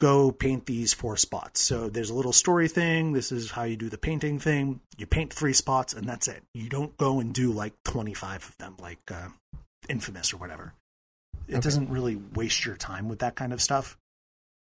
[0.00, 1.60] go paint these four spots.
[1.60, 3.12] So there's a little story thing.
[3.12, 4.80] This is how you do the painting thing.
[4.98, 6.44] You paint three spots and that's it.
[6.54, 9.30] You don't go and do like 25 of them, like uh,
[9.88, 10.74] Infamous or whatever.
[11.48, 11.60] It Okay.
[11.60, 13.98] doesn't really waste your time with that kind of stuff.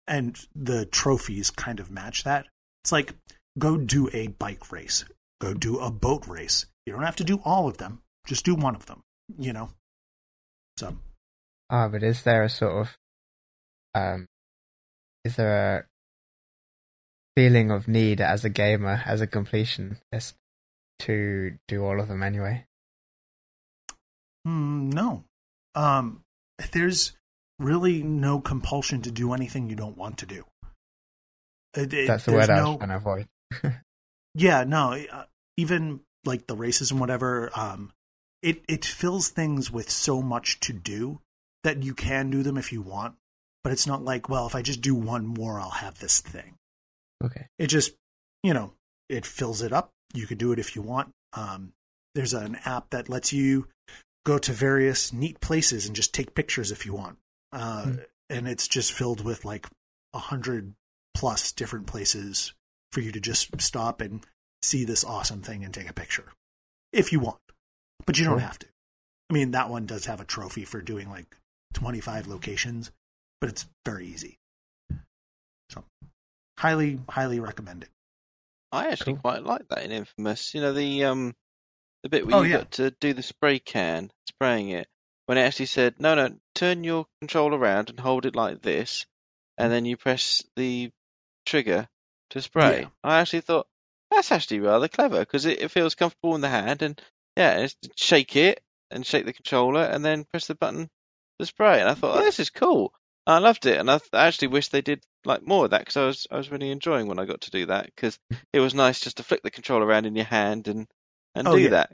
[0.07, 2.47] And the trophies kind of match that.
[2.83, 3.13] It's like
[3.57, 5.05] go do a bike race,
[5.39, 6.65] go do a boat race.
[6.85, 9.01] You don't have to do all of them, just do one of them,
[9.37, 9.69] you know?
[10.77, 10.97] So,
[11.69, 12.97] Ah, but is there a sort of
[13.95, 14.27] um
[15.23, 15.85] is there a
[17.35, 20.33] feeling of need as a gamer, as a completionist,
[20.99, 22.65] to do all of them anyway?
[24.45, 25.23] Hmm, no.
[25.75, 26.21] Um,
[26.71, 27.13] there's
[27.63, 30.45] really no compulsion to do anything you don't want to do.
[31.75, 33.27] It- it- That's the word I was trying to avoid.
[34.35, 34.99] Yeah, no.
[35.57, 37.91] Even like the races and whatever, um,
[38.41, 41.21] it it fills things with so much to do
[41.63, 43.15] that you can do them if you want.
[43.63, 46.55] But it's not like, well, if I just do one more, I'll have this thing.
[47.23, 47.45] Okay.
[47.59, 47.93] It just,
[48.41, 48.73] you know,
[49.07, 49.91] it fills it up.
[50.15, 51.11] You could do it if you want.
[51.33, 51.73] Um,
[52.15, 53.67] there's an app that lets you
[54.25, 57.17] go to various neat places and just take pictures if you want.
[57.53, 57.95] Uh, Hmm.
[58.29, 59.67] And it's just filled with like
[60.13, 60.73] a hundred
[61.13, 62.53] plus different places
[62.91, 64.25] for you to just stop and
[64.63, 66.31] see this awesome thing and take a picture
[66.91, 67.39] if you want.
[68.05, 68.47] But you don't Cool.
[68.47, 68.67] have to.
[69.29, 71.35] I mean, that one does have a trophy for doing like
[71.73, 72.91] 25 locations,
[73.39, 74.39] but it's very easy.
[75.69, 75.83] So,
[76.57, 77.89] highly, highly recommend it.
[78.71, 79.21] I actually Cool.
[79.21, 80.53] quite like that in Infamous.
[80.55, 81.35] You know the um
[82.01, 82.57] the bit where Oh, you yeah.
[82.59, 84.87] got to do the spray can, spraying it.
[85.27, 89.05] When it actually said, no, no, turn your control around and hold it like this,
[89.57, 90.91] and then you press the
[91.45, 91.87] trigger
[92.31, 92.81] to spray.
[92.81, 92.87] Yeah.
[93.03, 93.67] I actually thought
[94.11, 97.01] that's actually rather clever because it, it feels comfortable in the hand, and
[97.37, 98.61] yeah, it's, shake it
[98.91, 100.89] and shake the controller, and then press the button
[101.39, 101.79] to spray.
[101.79, 102.93] And I thought, oh, this is cool.
[103.25, 105.79] I loved it, and I, th- I actually wish they did like more of that
[105.81, 108.19] because I was I was really enjoying when I got to do that because
[108.51, 110.87] it was nice just to flick the controller around in your hand and
[111.33, 111.69] and Oh, do yeah.
[111.69, 111.93] that.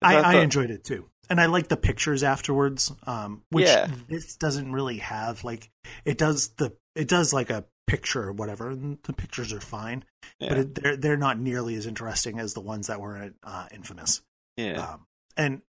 [0.00, 2.92] I, I thought- enjoyed it too, and I like the pictures afterwards.
[3.06, 3.90] Um, which Yeah.
[4.08, 5.42] this doesn't really have.
[5.44, 5.70] Like
[6.04, 10.04] it does the it does like a picture or whatever, and the pictures are fine,
[10.38, 13.32] yeah, but it, they're they're not nearly as interesting as the ones that were at
[13.42, 14.20] uh, Infamous.
[14.56, 15.62] yeah, Um, and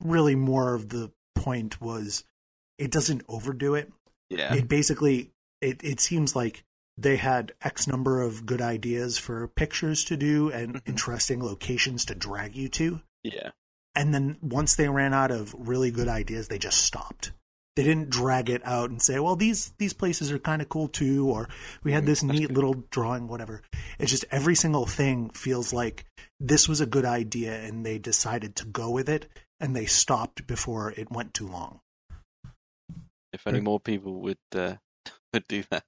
[0.00, 2.24] really, more of the point was
[2.78, 3.92] it doesn't overdo it.
[4.30, 6.62] yeah, It basically it it seems like
[6.98, 10.88] they had X number of good ideas for pictures to do and Mhm.
[10.88, 13.50] interesting locations to drag you to yeah,
[13.96, 17.32] and then once they ran out of really good ideas they just stopped.
[17.74, 20.88] They didn't drag it out and say well these these places are kind of cool
[20.88, 21.48] too or
[21.82, 23.62] we had this neat little drawing whatever.
[23.98, 26.04] It's just every single thing feels like
[26.38, 29.26] this was a good idea and they decided to go with it
[29.60, 31.80] and they stopped before it went too long.
[33.32, 34.74] If only more people would uh,
[35.32, 35.84] would do that.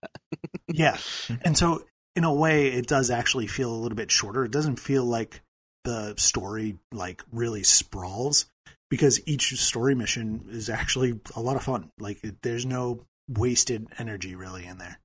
[0.68, 0.98] yeah.
[1.42, 4.44] And so in a way it does actually feel a little bit shorter.
[4.44, 5.40] It doesn't feel like
[5.88, 8.46] the story like really sprawls
[8.90, 13.86] because each story mission is actually a lot of fun like it, there's no wasted
[13.98, 14.98] energy really in there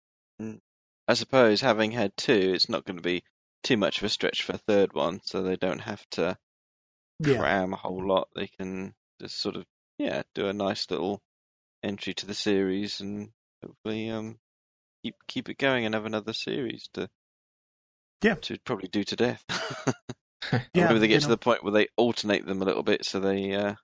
[1.08, 3.24] I suppose having had two, it's not going to be
[3.64, 6.38] too much of a stretch for a third one, so they don't have to
[7.20, 8.30] yeah cram a whole lot.
[8.36, 9.66] They can just sort of
[9.98, 11.22] yeah do a nice little
[11.84, 13.30] entry to the series and
[13.62, 14.38] hopefully um
[15.04, 17.10] keep keep it going and have another series to
[18.24, 18.36] Yeah.
[18.36, 19.44] to probably do to death.
[20.52, 21.32] Yeah, Maybe they get to know.
[21.34, 23.76] the point where they alternate them a little bit so they uh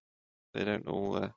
[0.53, 1.29] they don't all uh,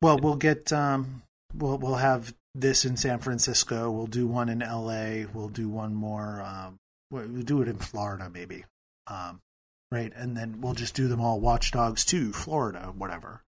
[0.00, 1.22] well we'll get um
[1.54, 5.94] we'll we'll have this in san francisco we'll do one in la we'll do one
[5.94, 6.76] more um
[7.10, 8.64] we'll do it in florida maybe
[9.06, 9.40] um
[9.90, 13.42] right and then we'll just do them all watch dogs 2 florida whatever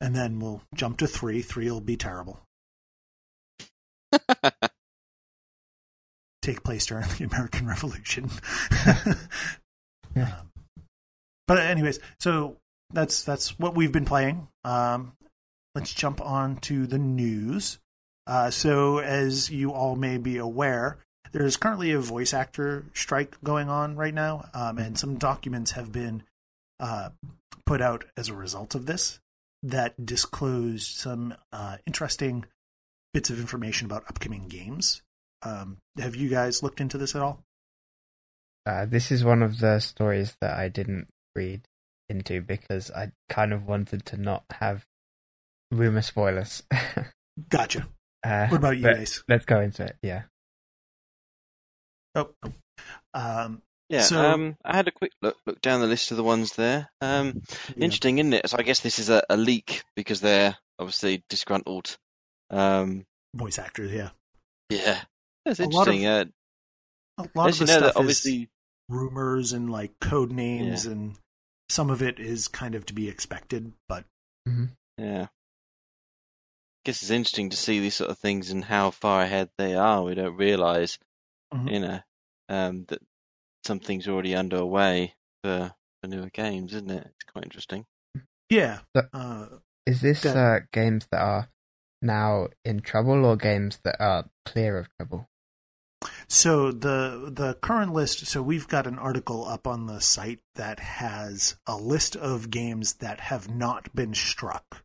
[0.00, 2.40] and then we'll jump to 3 3 will be terrible
[6.42, 8.30] take place during the American Revolution.
[10.14, 10.34] Yeah.
[10.40, 10.84] Um,
[11.48, 12.56] but anyways, so
[12.92, 14.48] that's that's what we've been playing.
[14.64, 15.12] Um,
[15.74, 17.78] let's jump on to the news.
[18.26, 20.98] Uh, so, as you all may be aware,
[21.32, 25.72] there is currently a voice actor strike going on right now, um, and some documents
[25.72, 26.22] have been
[26.78, 27.10] uh,
[27.66, 29.18] put out as a result of this
[29.62, 32.44] that disclosed some uh, interesting
[33.14, 35.02] bits of information about upcoming games.
[35.42, 37.44] Um, have you guys looked into this at all?
[38.64, 41.62] Uh, this is one of the stories that I didn't read
[42.08, 44.84] into because I kind of wanted to not have
[45.70, 46.62] rumor spoilers.
[47.48, 47.88] Gotcha.
[48.24, 49.24] uh, What about you but guys?
[49.28, 49.96] Let's go into it.
[50.02, 50.22] Yeah.
[52.14, 52.52] Oh, oh.
[53.14, 54.02] um, yeah.
[54.02, 56.88] So- um, I had a quick look look down the list of the ones there.
[57.00, 57.42] Um,
[57.76, 57.84] yeah.
[57.84, 58.48] interesting, isn't it?
[58.48, 61.96] So I guess this is a, a leak because they're obviously disgruntled.
[62.50, 63.90] Um, voice actors.
[63.92, 64.10] Yeah,
[64.68, 65.00] yeah,
[65.44, 66.06] that's A lot of interesting.
[66.06, 66.24] uh,
[67.18, 68.48] a lot as of the know, stuff obviously is
[68.88, 70.92] rumors and like code names, Yeah.
[70.92, 71.18] and
[71.68, 73.72] some of it is kind of to be expected.
[73.88, 74.04] But
[74.98, 75.24] Yeah.
[75.24, 75.28] I
[76.84, 80.02] guess it's interesting to see these sort of things and how far ahead they are.
[80.02, 80.98] We don't realise,
[81.54, 81.70] Mhm.
[81.72, 82.00] you know,
[82.48, 83.00] um, that
[83.64, 85.72] something's already underway for,
[86.02, 87.06] for newer games, isn't it?
[87.06, 87.86] It's quite interesting.
[88.50, 91.48] yeah, So- uh, Is this Go uh, games that are
[92.02, 95.28] now in trouble or games that are clear of trouble?
[96.32, 98.24] So the the current list.
[98.26, 102.94] So we've got an article up on the site that has a list of games
[102.94, 104.82] that have not been struck.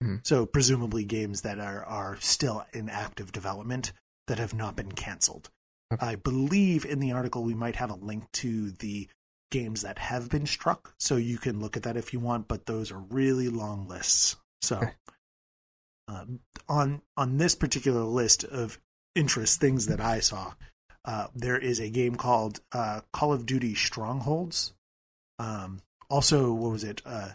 [0.00, 0.24] Mhm.
[0.24, 3.92] So presumably games that are are still in active development
[4.28, 5.50] that have not been canceled.
[5.92, 6.06] Okay.
[6.06, 9.08] I believe in the article we might have a link to the
[9.50, 12.46] games that have been struck, so you can look at that if you want.
[12.46, 14.36] But those are really long lists.
[14.62, 14.94] So Okay.
[16.06, 18.78] um, on on this particular list of
[19.16, 20.54] interest things that I saw,
[21.06, 24.74] uh, there is a game called uh, Call of Duty Strongholds.
[25.38, 25.80] Um,
[26.10, 27.00] also, what was it?
[27.06, 27.30] Uh,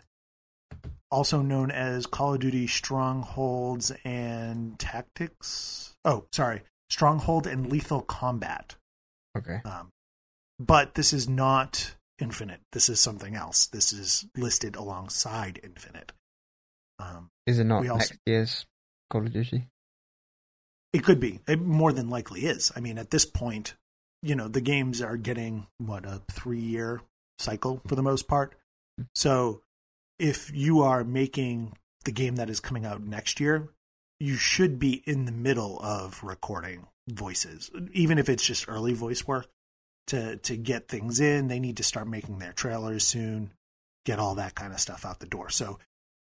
[1.09, 5.95] also known as Call of Duty Strongholds and Tactics.
[6.03, 8.75] Oh, sorry, Stronghold and Lethal Combat.
[9.37, 9.61] Okay.
[9.65, 9.89] Um,
[10.59, 12.59] but this is not Infinite.
[12.71, 13.65] This is something else.
[13.67, 16.11] This is listed alongside Infinite.
[16.99, 18.65] Um, Is it not also- next year's
[19.09, 19.67] Call of Duty?
[20.93, 21.39] It could be.
[21.47, 22.71] It more than likely is.
[22.75, 23.75] I mean, at this point,
[24.21, 27.01] you know, the games are getting what a three-year
[27.39, 28.55] cycle for the most part.
[29.15, 29.61] So,
[30.19, 31.73] if you are making
[32.05, 33.69] the game that is coming out next year,
[34.19, 39.25] you should be in the middle of recording voices, even if it's just early voice
[39.25, 39.47] work.
[40.07, 41.47] to to get things in.
[41.47, 43.51] They need to start making their trailers soon,
[44.05, 45.49] get all that kind of stuff out the door.
[45.49, 45.79] So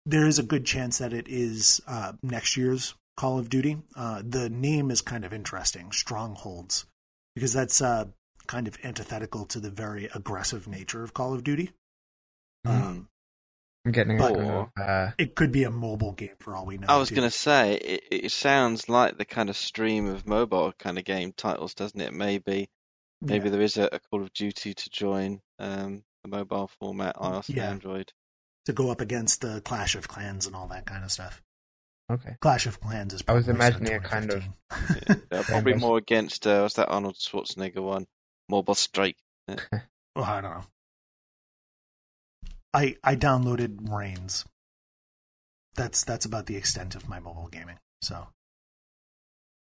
[0.06, 3.78] there is a good chance that it is uh, next year's Call of Duty.
[3.94, 6.86] Uh, the name is kind of interesting, Strongholds,
[7.34, 8.06] because that's uh,
[8.46, 11.70] kind of antithetical to the very aggressive nature of Call of Duty.
[12.66, 12.70] Mm.
[12.82, 13.08] Um,
[13.84, 16.78] I'm getting a But- of, uh, it could be a mobile game for all we
[16.78, 16.86] know.
[16.88, 20.72] I was going to say, it, it sounds like the kind of stream of mobile
[20.78, 22.12] kind of game titles, doesn't it?
[22.12, 22.68] Maybe
[23.20, 23.50] maybe Yeah.
[23.50, 27.64] there is a, a Call of Duty to join um, the mobile format, iOS Yeah.
[27.64, 28.12] and Android.
[28.66, 31.42] to go up against the Clash of Clans and all that kind of stuff.
[32.10, 32.36] Okay.
[32.40, 33.22] Clash of Clans is.
[33.28, 34.44] I was probably imagining a kind of-
[35.32, 38.06] Yeah, probably more against uh, what's that Arnold Schwarzenegger one,
[38.48, 39.16] Mobile Strike.
[39.48, 39.58] well,
[40.16, 40.64] I don't know.
[42.74, 44.44] I I downloaded Reigns.
[45.74, 47.78] That's that's about the extent of my mobile gaming.
[48.02, 48.26] So,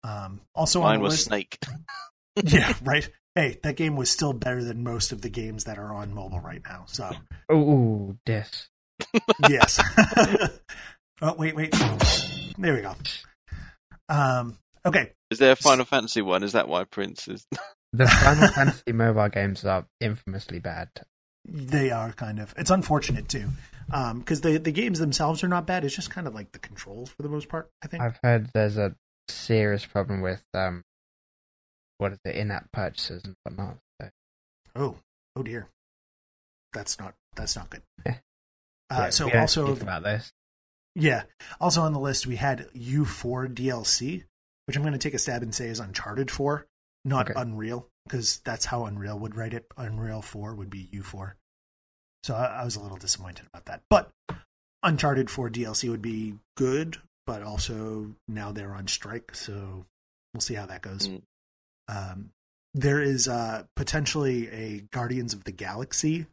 [0.03, 1.59] um, also on Mine the was list, Snake.
[2.43, 3.09] yeah, right.
[3.35, 6.39] Hey, that game was still better than most of the games that are on mobile
[6.39, 6.85] right now.
[6.87, 7.09] So,
[7.51, 8.69] Ooh, ooh, this.
[9.47, 9.79] yes.
[11.21, 11.73] Oh, wait, wait.
[12.57, 12.95] There we go.
[14.09, 15.11] Um, okay.
[15.31, 16.43] Is there a Final Fantasy one?
[16.43, 17.45] Is that why Prince is?
[17.91, 20.89] The Final Fantasy mobile games are infamously bad.
[21.43, 22.53] They are kind of.
[22.55, 23.49] It's unfortunate too,
[23.87, 25.83] because the the games themselves are not bad.
[25.83, 27.71] It's just kind of like the controls for the most part.
[27.83, 28.03] I think.
[28.03, 28.93] I've heard there's a
[29.27, 30.83] serious problem with um,
[31.97, 33.77] what is it, in-app purchases and whatnot.
[33.99, 34.09] So,
[34.75, 34.95] Oh,
[35.35, 35.67] oh dear.
[36.73, 37.15] That's not.
[37.35, 37.81] That's not good.
[38.05, 38.17] Yeah.
[38.91, 40.33] Uh, yeah, so also, speak about this.
[40.95, 41.23] Yeah,
[41.59, 44.23] also on the list we had U4 DLC,
[44.65, 46.65] which I'm going to take a stab and say is Uncharted 4,
[47.05, 47.39] not Okay.
[47.39, 49.65] Unreal, because that's how Unreal would write it.
[49.77, 51.33] Unreal 4 would be U4.
[52.23, 53.81] So I, I was a little disappointed about that.
[53.89, 54.09] But
[54.83, 59.85] Uncharted 4 DLC would be good, but also now they're on strike, so
[60.33, 61.07] we'll see how that goes.
[61.07, 61.21] Mm.
[61.87, 62.31] Um,
[62.73, 66.27] there is uh, potentially a Guardians of the Galaxy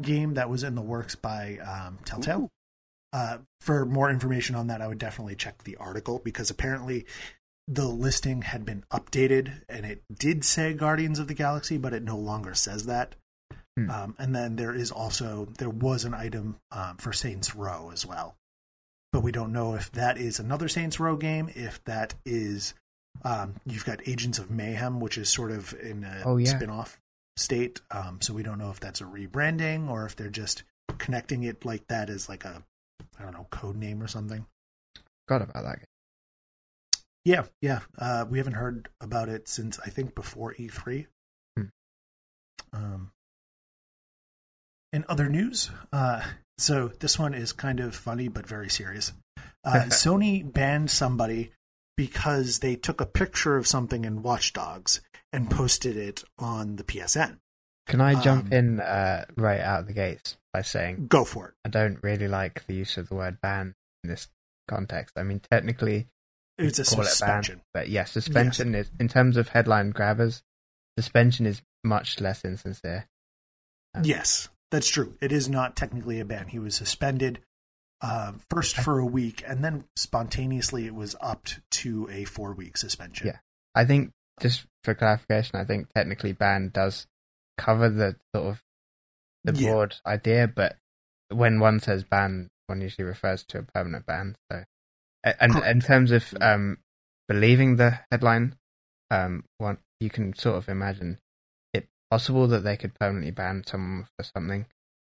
[0.00, 2.42] game that was in the works by um, Telltale.
[2.42, 2.50] Ooh.
[3.12, 7.06] Uh, for more information on that, I would definitely check the article because apparently
[7.66, 12.02] the listing had been updated and it did say Guardians of the Galaxy, but it
[12.02, 13.14] no longer says that.
[13.76, 13.90] Hmm.
[13.90, 18.04] Um, and then there is also there was an item um, for Saints Row as
[18.04, 18.36] well,
[19.12, 21.50] but we don't know if that is another Saints Row game.
[21.54, 22.74] If that is,
[23.24, 26.48] um, you've got Agents of Mayhem, which is sort of in a Oh, yeah.
[26.56, 26.98] spin-off
[27.36, 27.80] state.
[27.90, 30.62] Um, so we don't know if that's a rebranding or if they're just
[30.98, 32.62] connecting it like that as like a
[33.18, 34.46] I don't know code name or something.
[35.26, 35.76] Forgot about that.
[35.78, 35.84] Game.
[37.24, 37.80] Yeah, yeah.
[37.98, 41.06] Uh, we haven't heard about it since I think before E3.
[41.56, 41.64] Hmm.
[42.72, 43.10] Um,
[44.92, 46.22] in other news, uh,
[46.56, 49.12] so this one is kind of funny but very serious.
[49.64, 51.52] Uh, Sony banned somebody
[51.96, 55.00] because they took a picture of something in Watch Dogs
[55.32, 57.38] and posted it on the PSN.
[57.86, 61.48] Can I jump Um, in uh, right out of the gates by saying Go for
[61.48, 61.54] it.
[61.64, 64.26] I don't really like the use of the word ban in this
[64.66, 65.16] context.
[65.16, 66.08] I mean, technically,
[66.58, 67.60] It's a call it ban, suspension.
[67.72, 70.42] but yes, suspension is in terms of headline grabbers.
[70.98, 73.06] Suspension is much less insincere.
[73.94, 75.16] Um, Yes, that's true.
[75.20, 76.48] It is not technically a ban.
[76.48, 77.38] He was suspended
[78.00, 82.76] uh, first for a week, and then spontaneously it was upped to a four week
[82.76, 83.28] suspension.
[83.28, 83.38] Yeah.
[83.76, 87.06] I think just for clarification, I think technically ban does
[87.56, 88.62] cover the sort of
[89.52, 89.70] the Yeah.
[89.72, 90.76] broad idea, but
[91.30, 94.36] when one says ban, one usually refers to a permanent ban.
[94.50, 94.64] So,
[95.24, 96.78] and in terms of um,
[97.28, 98.56] believing the headline,
[99.10, 101.18] um, one you can sort of imagine
[101.74, 104.66] it possible that they could permanently ban someone for something,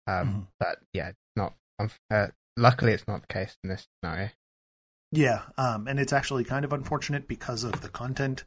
[0.07, 0.47] um, Mhm.
[0.59, 1.55] but yeah, not.
[2.11, 4.31] Uh, luckily, it's not the case in this scenario.
[5.11, 8.45] Yeah, um, and it's actually kind of unfortunate because of the content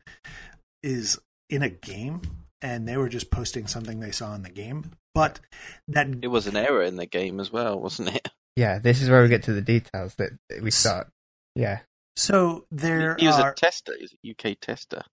[0.82, 1.20] is
[1.50, 2.22] in a game,
[2.62, 4.92] and they were just posting something they saw in the game.
[5.14, 5.40] But
[5.88, 8.30] that It was an error in the game as well, wasn't it?
[8.58, 11.10] Yeah, this is where we get to the details that that we start.
[11.56, 11.80] Yeah,
[12.16, 13.94] so there he was are a tester.
[13.98, 14.16] He was
[14.48, 15.04] a UK tester.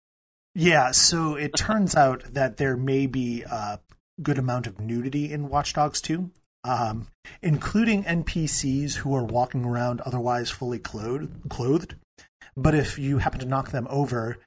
[0.55, 3.81] Yeah, so it turns out that there may be a
[4.23, 6.31] good amount of nudity in Watch Dogs 2,
[6.65, 7.09] um,
[7.41, 11.97] including NPCs who are walking around otherwise fully clothed, clothed.
[12.57, 14.39] But if you happen to knock them over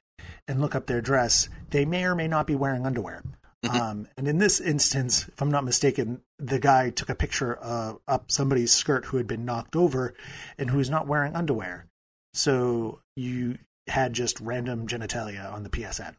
[0.48, 3.22] and look up their dress, they may or may not be wearing underwear.
[3.64, 3.80] Mhm.
[3.80, 7.94] Um, and in this instance, if I'm not mistaken, the guy took a picture uh,
[8.06, 10.14] up somebody's skirt who had been knocked over
[10.58, 11.86] and who was not wearing underwear.
[12.34, 13.58] So you
[13.88, 16.14] had just random genitalia on the PSN.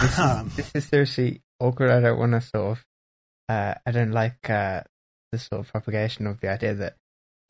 [0.00, 1.90] this is, Um, this is seriously awkward.
[1.90, 2.84] I don't want to sort of.
[3.48, 4.82] Uh, I don't like uh,
[5.32, 6.96] the sort of propagation of the idea that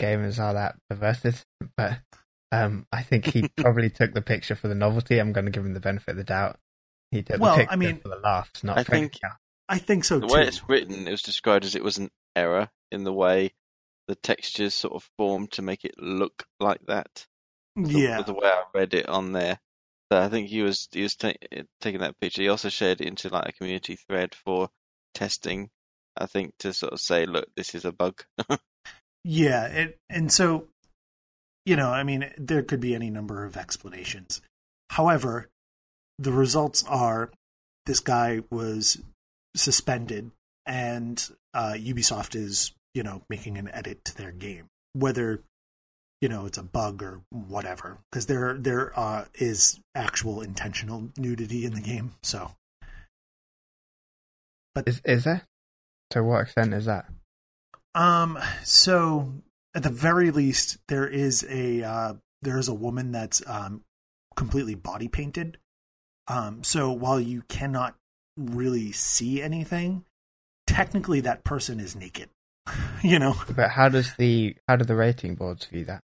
[0.01, 1.37] gamers are that perverted,
[1.77, 1.99] but
[2.53, 5.19] um, I think he probably took the picture for the novelty.
[5.19, 6.59] I'm going to give him the benefit of the doubt.
[7.11, 9.31] He took Well, the I mean, for the laughs, not I for think- anything.
[9.69, 10.35] I think so the too.
[10.35, 13.53] way it's written, it was described as it was an error in the way
[14.09, 17.25] the textures sort of formed to make it look like that.
[17.77, 19.61] The- yeah, the way I read it on there.
[20.13, 21.35] So I think he was he was ta-
[21.81, 22.43] taking that picture.
[22.43, 24.69] He also shared it into like a community thread for
[25.15, 25.71] testing.
[26.17, 28.25] I think to sort of say, look, this is a bug.
[29.25, 30.67] Yeah, it, and so,
[31.71, 34.43] you know, I mean, there could be any number of explanations.
[34.91, 35.51] However,
[36.19, 37.31] the results are
[37.87, 39.01] this guy was
[39.55, 40.33] suspended,
[40.67, 45.45] and uh, Ubisoft is, you know, making an edit to their game, whether
[46.21, 51.65] you know it's a bug or whatever, because there there uh, is actual intentional nudity
[51.65, 52.15] in the game.
[52.25, 52.51] So,
[54.75, 55.47] but Is is there?
[56.11, 57.07] To what extent is that?
[57.95, 58.41] Um.
[58.65, 59.33] So
[59.75, 63.83] at the very least, there is a uh, there is a woman that's um
[64.37, 65.59] completely body painted.
[66.29, 66.65] Um.
[66.65, 67.95] So while you cannot
[68.37, 70.05] really see anything,
[70.67, 72.29] technically that person is naked.
[73.03, 73.35] you know.
[73.55, 76.03] But how does the how do the rating boards view that?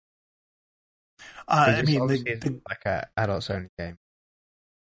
[1.47, 3.97] Uh, I mean, the, the, it's like a adults only game.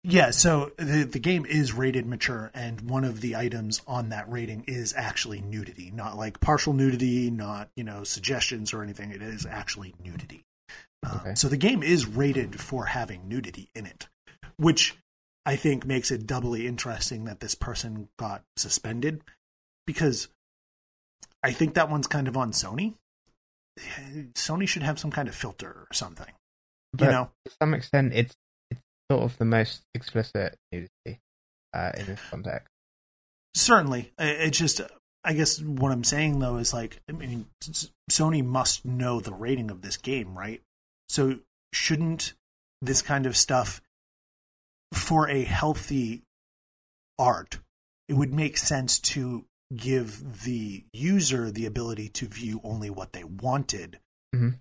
[0.07, 4.31] Yeah, so the the game is rated mature, and one of the items on that
[4.31, 9.09] rating is actually nudity, not like partial nudity, not you know suggestions or anything.
[9.11, 10.43] It is actually nudity.
[11.03, 11.35] Um, Okay.
[11.35, 14.07] So the game is rated for having nudity in it,
[14.57, 14.95] which
[15.43, 19.21] I think makes it doubly interesting that this person got suspended,
[19.87, 20.27] because
[21.41, 22.93] I think that one's kind of on Sony.
[24.35, 26.31] Sony should have some kind of filter or something,
[26.93, 27.31] But you know.
[27.45, 28.37] to some extent, it's it's
[29.11, 31.19] sort of the most explicit nudity
[31.73, 32.69] uh, in this context.
[33.55, 34.81] Certainly, it's just
[35.23, 37.47] I guess what I'm saying though is like I mean
[38.11, 40.61] Sony must know the rating of this game, right?
[41.09, 41.39] So
[41.73, 42.33] shouldn't
[42.81, 43.81] this kind of stuff
[44.93, 46.21] for a healthy
[47.17, 47.59] art,
[48.07, 49.45] it would make sense to
[49.75, 53.99] give the user the ability to view only what they wanted
[54.33, 54.59] Mhm.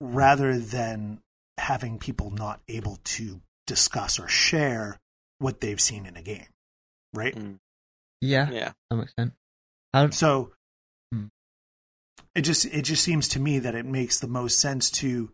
[0.00, 1.20] rather than
[1.58, 4.98] having people not able to discuss or share
[5.38, 6.46] what they've seen in a game,
[7.12, 7.34] right?
[7.34, 7.58] Mm,
[8.20, 8.68] Yeah, yeah.
[8.70, 9.32] to some extent.
[9.92, 10.52] How, So
[11.12, 11.26] Hmm.
[12.34, 15.32] it just it just seems to me that it makes the most sense to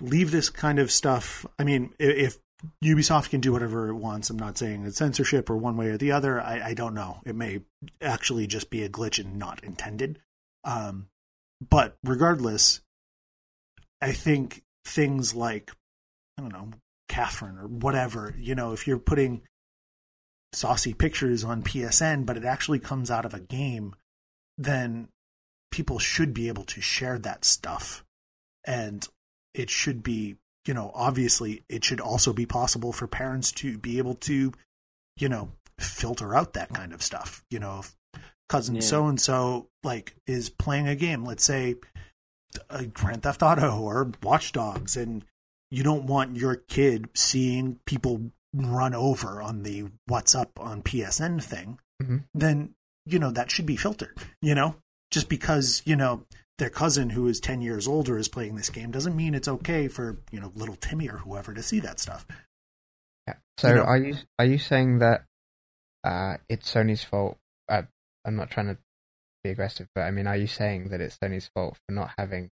[0.00, 1.44] leave this kind of stuff.
[1.58, 2.38] I mean, if
[2.84, 5.96] Ubisoft can do whatever it wants, I'm not saying it's censorship or one way or
[5.98, 6.40] the other.
[6.40, 7.20] I, I don't know.
[7.24, 7.62] It may
[8.02, 10.20] actually just be a glitch and not intended.
[10.64, 11.08] Um,
[11.66, 12.80] but regardless,
[14.00, 15.70] I think things like
[16.38, 16.70] I don't know
[17.10, 18.34] Catherine or whatever.
[18.38, 19.42] You know, if you're putting
[20.52, 23.94] saucy pictures on PSN, but it actually comes out of a game,
[24.56, 25.08] then
[25.70, 28.04] people should be able to share that stuff.
[28.64, 29.06] And
[29.54, 30.36] it should be,
[30.66, 34.52] you know, obviously, it should also be possible for parents to be able to,
[35.16, 37.44] you know, filter out that kind of stuff.
[37.50, 37.96] You know, if
[38.48, 41.76] cousin so and so, like, is playing a game, let's say
[42.68, 45.24] a Grand Theft Auto or Watch Dogs, and
[45.70, 51.40] you don't want your kid seeing people run over on the what's up on PSN
[51.42, 52.24] thing, Mhm.
[52.34, 52.74] then
[53.06, 54.16] you know that should be filtered.
[54.42, 54.76] You know,
[55.10, 56.26] just because you know
[56.58, 59.88] their cousin who is ten years older is playing this game doesn't mean it's okay
[59.88, 62.26] for you know little Timmy or whoever to see that stuff.
[63.28, 63.34] yeah.
[63.58, 65.24] So you know- are you are you saying that
[66.04, 67.38] uh, it's Sony's fault?
[67.68, 67.82] Uh,
[68.24, 68.78] I'm not trying to
[69.44, 72.50] be aggressive, but I mean, are you saying that it's Sony's fault for not having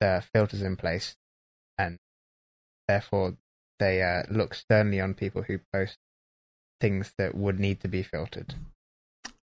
[0.00, 1.16] the filters in place,
[1.78, 1.98] and
[2.88, 3.36] therefore
[3.78, 5.98] they uh, look sternly on people who post
[6.80, 8.54] things that would need to be filtered?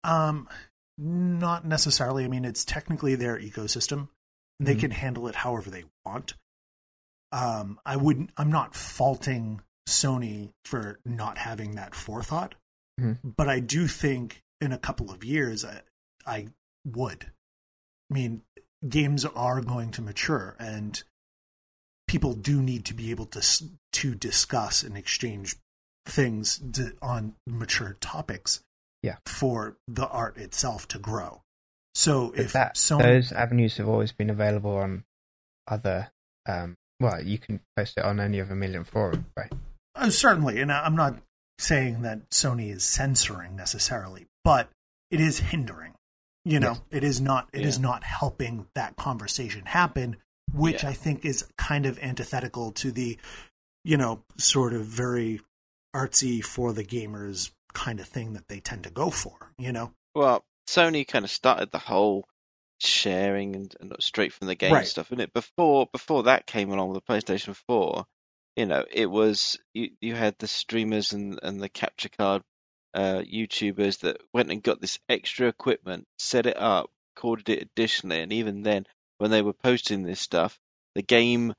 [0.05, 0.49] Um,
[0.99, 2.25] not necessarily.
[2.25, 4.09] I mean, it's technically their ecosystem.
[4.59, 4.81] They Mhm.
[4.81, 6.35] can handle it however they want.
[7.33, 8.31] Um, I wouldn't.
[8.37, 12.55] I'm not faulting Sony for not having that forethought,
[12.99, 13.35] Mhm.
[13.37, 15.83] but I do think in a couple of years, I,
[16.27, 16.49] I
[16.85, 17.33] would.
[18.11, 18.43] I mean,
[18.87, 21.03] games are going to mature, and
[22.11, 23.41] people do need to be able to
[23.93, 25.55] to discuss and exchange
[26.07, 28.65] things to, on mature topics
[29.01, 29.19] Yeah.
[29.27, 31.43] for the art itself to grow.
[31.95, 35.05] So But if that Sony, those avenues have always been available on
[35.69, 36.11] other.
[36.47, 39.53] Um, well, you can post it on any of a million forums, right?
[39.95, 41.21] uh, certainly, and I- I'm not
[41.59, 44.69] saying that Sony is censoring necessarily, but
[45.13, 45.95] it is hindering.
[46.45, 46.83] You know, Yes.
[46.91, 47.49] it is not.
[47.53, 47.83] It is Yeah.
[47.83, 50.17] not helping that conversation happen,
[50.53, 50.91] which Yeah.
[50.91, 53.19] I think is kind of antithetical to the,
[53.85, 55.41] you know, sort of very
[55.95, 59.53] artsy for the gamers kind of thing that they tend to go for.
[59.59, 62.27] You know, Well, Sony kind of started the whole
[62.79, 64.87] sharing and, and straight from the game Right.
[64.87, 68.07] stuff, and it before before that came along with the PlayStation Four.
[68.57, 72.43] You know, it was you, you had the streamers and, and the capture card
[72.95, 78.21] uh, YouTubers that went and got this extra equipment, set it up, recorded it additionally,
[78.21, 78.87] and even then,
[79.21, 80.59] when they were posting this stuff,
[80.95, 81.53] the game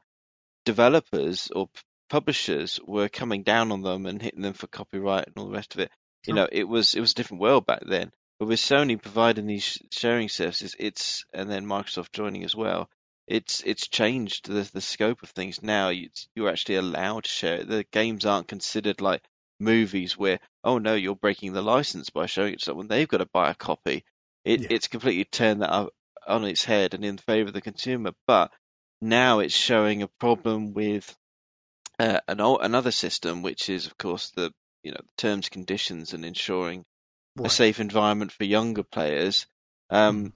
[0.65, 5.37] developers or p- publishers were coming down on them and hitting them for copyright and
[5.37, 5.91] all the rest of it.
[6.25, 8.11] You know, it was it was a different world back then.
[8.39, 12.89] But with Sony providing these sharing services, it's and then Microsoft joining as well.
[13.27, 15.89] It's it's changed the the scope of things now.
[15.89, 17.67] You, you're actually allowed to share it.
[17.67, 19.23] The games aren't considered like
[19.59, 22.87] movies where oh no, you're breaking the license by showing it to someone.
[22.87, 24.03] They've got to buy a copy.
[24.43, 24.67] It Yeah.
[24.71, 25.93] it's completely turned that up
[26.27, 28.11] on its head and in favor of the consumer.
[28.27, 28.51] But
[29.01, 31.15] now it's showing a problem with
[31.99, 34.51] uh, an another system, which is of course the
[34.83, 36.85] you know terms, conditions, and ensuring
[37.43, 39.45] a safe environment for younger players.
[39.89, 40.33] Um, Mhm.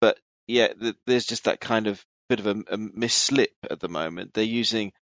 [0.00, 3.88] But yeah, th- there's just that kind of bit of a, a misslip at the
[3.88, 4.34] moment.
[4.34, 4.92] They're using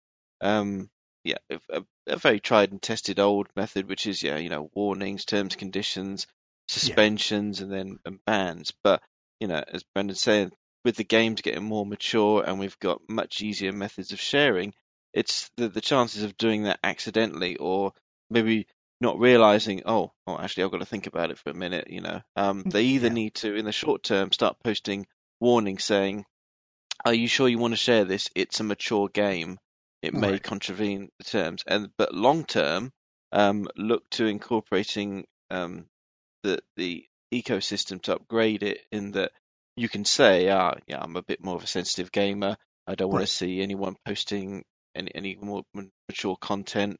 [0.40, 0.90] um,
[1.24, 5.24] yeah a, a, very tried and tested old method, which is yeah you know warnings,
[5.24, 6.26] terms, conditions,
[6.68, 8.72] suspensions, and then and bans.
[8.82, 9.02] But
[9.40, 10.52] you know, as Brendan said,
[10.84, 14.72] with the games getting more mature and we've got much easier methods of sharing,
[15.12, 17.92] it's the the chances of doing that accidentally or
[18.30, 18.66] maybe
[19.00, 21.88] not realizing, oh, oh, actually, I've got to think about it for a minute.
[21.90, 23.14] You know, um, they either Yeah.
[23.14, 25.06] need to, in the short term, start posting
[25.40, 26.24] warnings saying,
[27.04, 28.28] "Are you sure you want to share this?
[28.34, 29.58] It's a mature game.
[30.02, 30.42] It may Right.
[30.42, 32.92] contravene the terms." And but long term,
[33.32, 35.86] um, look to incorporating um,
[36.42, 39.32] the the ecosystem to upgrade it in that
[39.76, 42.56] you can say, "Ah, yeah, I'm a bit more of a sensitive gamer.
[42.86, 43.28] I don't want Right.
[43.28, 44.64] to see anyone posting
[44.94, 45.64] any any more
[46.08, 46.98] mature content."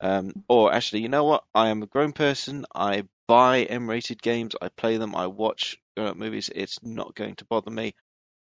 [0.00, 1.44] Um, or actually, you know what?
[1.54, 2.66] I am a grown person.
[2.74, 4.54] I buy M-rated games.
[4.62, 5.14] I play them.
[5.16, 6.50] I watch grown-up movies.
[6.54, 7.94] It's not going to bother me.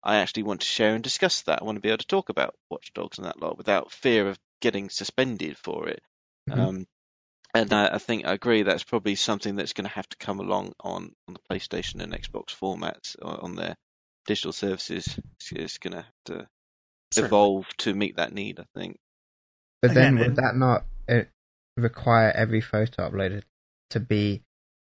[0.02, 1.62] I actually want to share and discuss that.
[1.62, 4.28] I want to be able to talk about Watch Dogs and that lot without fear
[4.28, 6.02] of getting suspended for it.
[6.48, 6.58] Mhm.
[6.58, 6.86] Um,
[7.60, 10.40] and I, I think I agree that's probably something that's going to have to come
[10.40, 13.76] along on, on the PlayStation and Xbox formats on, on their
[14.26, 15.18] digital services.
[15.40, 16.48] It's, it's going to have to
[17.12, 17.28] Certainly.
[17.28, 18.60] evolve to meet that need.
[18.60, 18.98] I think.
[19.82, 21.24] But then Again, would and- that not uh,
[21.76, 23.42] require every photo uploaded
[23.90, 24.42] to be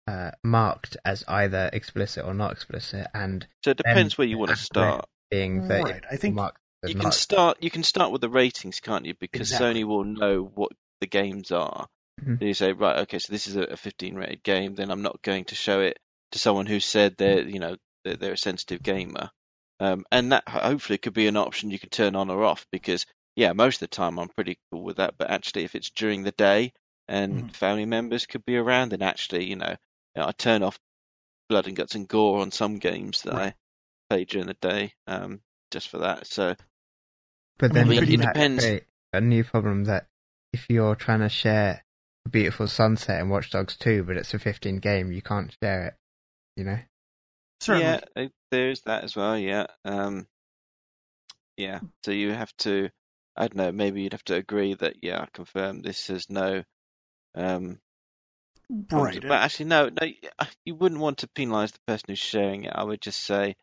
[0.06, 4.50] uh, marked as either explicit or not explicit, and So it depends where you want
[4.50, 5.04] to start.
[5.30, 6.02] being that Right.
[6.10, 7.58] I think marked You can not start.
[7.60, 9.14] You can start with the ratings, can't you?
[9.20, 9.82] Because Exactly.
[9.82, 11.88] Sony will know what the games are.
[12.20, 12.40] Mhm.
[12.40, 14.74] You say, right, okay, so this is a a 15 rated game.
[14.74, 15.98] Then I'm not going to show it
[16.32, 19.30] to someone who said they're, you know, they're, they're a sensitive gamer.
[19.78, 22.66] Um, and that hopefully could be an option you can turn on or off.
[22.72, 25.18] Because yeah, most of the time I'm pretty cool with that.
[25.18, 26.72] But actually, if it's during the day
[27.08, 27.54] and Mhm.
[27.54, 29.76] family members could be around, then actually, you know,
[30.16, 30.78] I turn off
[31.48, 33.52] blood and guts and gore on some games that Right.
[33.52, 33.54] I
[34.08, 36.26] play during the day, um, just for that.
[36.26, 36.56] So
[37.58, 38.64] But I then mean, it depends.
[39.12, 40.08] a new problem that
[40.52, 41.84] if you're trying to share
[42.26, 45.94] beautiful sunset in Watch Dogs 2, but it's a 15 game, you can't share it.
[46.56, 46.78] You know?
[47.60, 48.00] certainly.
[48.16, 49.36] Yeah, uh, there's that as well.
[49.38, 50.26] Yeah, um,
[51.56, 51.80] yeah.
[52.04, 52.90] So you have to,
[53.36, 56.62] I don't know, maybe you'd have to agree that yeah, I confirm this is no,
[57.34, 57.78] um,
[58.90, 59.20] right.
[59.20, 60.08] But actually, no, no,
[60.64, 62.72] you wouldn't want to penalise the person who's sharing it.
[62.74, 63.56] I would just say,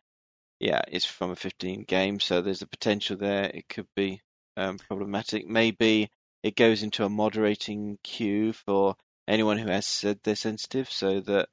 [0.60, 3.44] yeah, it's from a 15 game, so there's a potential there.
[3.44, 4.20] It could be
[4.56, 5.46] um, problematic.
[5.46, 6.10] Maybe
[6.44, 8.94] it goes into a moderating queue for
[9.26, 11.48] anyone who has said they're sensitive, so that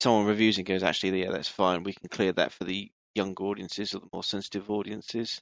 [0.00, 1.82] someone reviews and goes, actually, yeah, that's fine.
[1.82, 5.40] We can clear that for the younger audiences or the more sensitive audiences.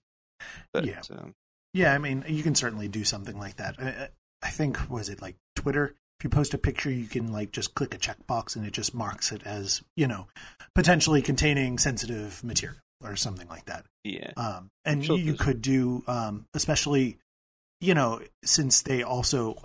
[0.73, 1.01] But Yeah.
[1.11, 1.35] um,
[1.75, 3.75] Yeah, I mean, you can certainly do something like that.
[3.79, 4.09] I,
[4.43, 5.95] I think was it like Twitter?
[6.19, 8.95] If you post a picture, you can like just click a checkbox and it just
[8.95, 10.29] marks it as you know
[10.75, 13.85] potentially containing sensitive material or something like that.
[14.05, 17.19] yeah, Um, and Sure, you, you could do, um, especially,
[17.81, 19.57] you know, since they also,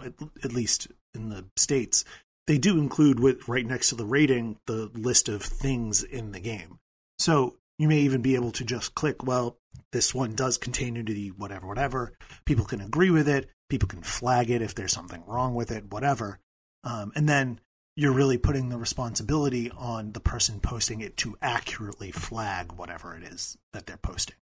[0.44, 2.04] at, least in the states,
[2.48, 6.40] they do include with right next to the rating the list of things in the
[6.40, 6.80] game.
[7.20, 9.58] So you may even be able to just click, well,
[9.92, 12.14] this one does contain nudity, whatever, whatever.
[12.46, 13.50] People can agree with it.
[13.70, 16.40] People can flag it if there's something wrong with it, whatever.
[16.84, 17.60] Um, and then
[17.96, 23.24] you're really putting the responsibility on the person posting it to accurately flag whatever it
[23.24, 24.36] is that they're posting.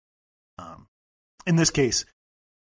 [0.59, 0.89] Um,
[1.47, 2.05] in this case,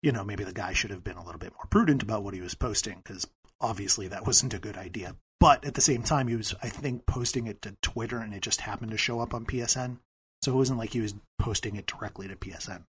[0.05, 2.35] you know, maybe the guy should have been a little bit more prudent about what
[2.35, 3.27] he was posting because
[3.59, 5.15] obviously that wasn't a good idea.
[5.39, 8.41] But at the same time, he was, I think, posting it to Twitter and it
[8.41, 9.97] just happened to show up on PSN.
[10.43, 12.83] So it wasn't like he was posting it directly to PSN.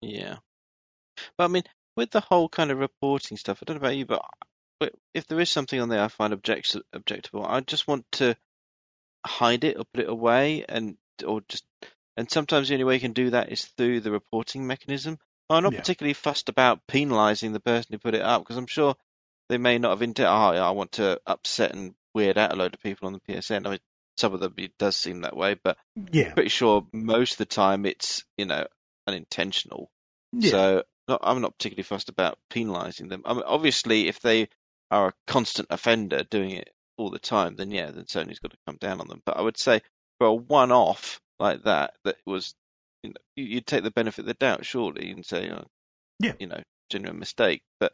[0.00, 0.36] yeah.
[1.36, 4.06] But I mean, with the whole kind of reporting stuff, I don't know about you,
[4.06, 4.22] but
[5.12, 8.34] if there is something on there I find object- objectable, I just want to
[9.26, 10.96] hide it or put it away, and
[11.26, 11.64] or just
[12.16, 15.18] and sometimes the only way you can do that is through the reporting mechanism.
[15.48, 15.80] I'm not Yeah.
[15.80, 18.96] particularly fussed about penalising the person who put it up because I'm sure
[19.48, 20.30] they may not have intended.
[20.30, 23.20] Oh, yeah, I want to upset and weird out a load of people on the
[23.20, 23.66] PSN.
[23.66, 23.78] I mean,
[24.16, 25.76] some of them it does seem that way, but
[26.12, 26.26] Yeah.
[26.28, 28.66] I'm pretty sure most of the time it's you know
[29.06, 29.90] unintentional.
[30.32, 30.50] yeah.
[30.50, 33.22] So not, I'm not particularly fussed about penalising them.
[33.24, 34.48] I mean, obviously, if they
[34.90, 38.56] are a constant offender doing it all the time, then yeah, then Sony's got to
[38.66, 39.22] come down on them.
[39.24, 39.82] But I would say
[40.18, 42.54] for a one-off like that, that was
[43.06, 45.66] you know you- you'd take the benefit of the doubt surely and say, oh,
[46.20, 46.32] Yeah.
[46.38, 47.62] you know, genuine mistake.
[47.80, 47.92] But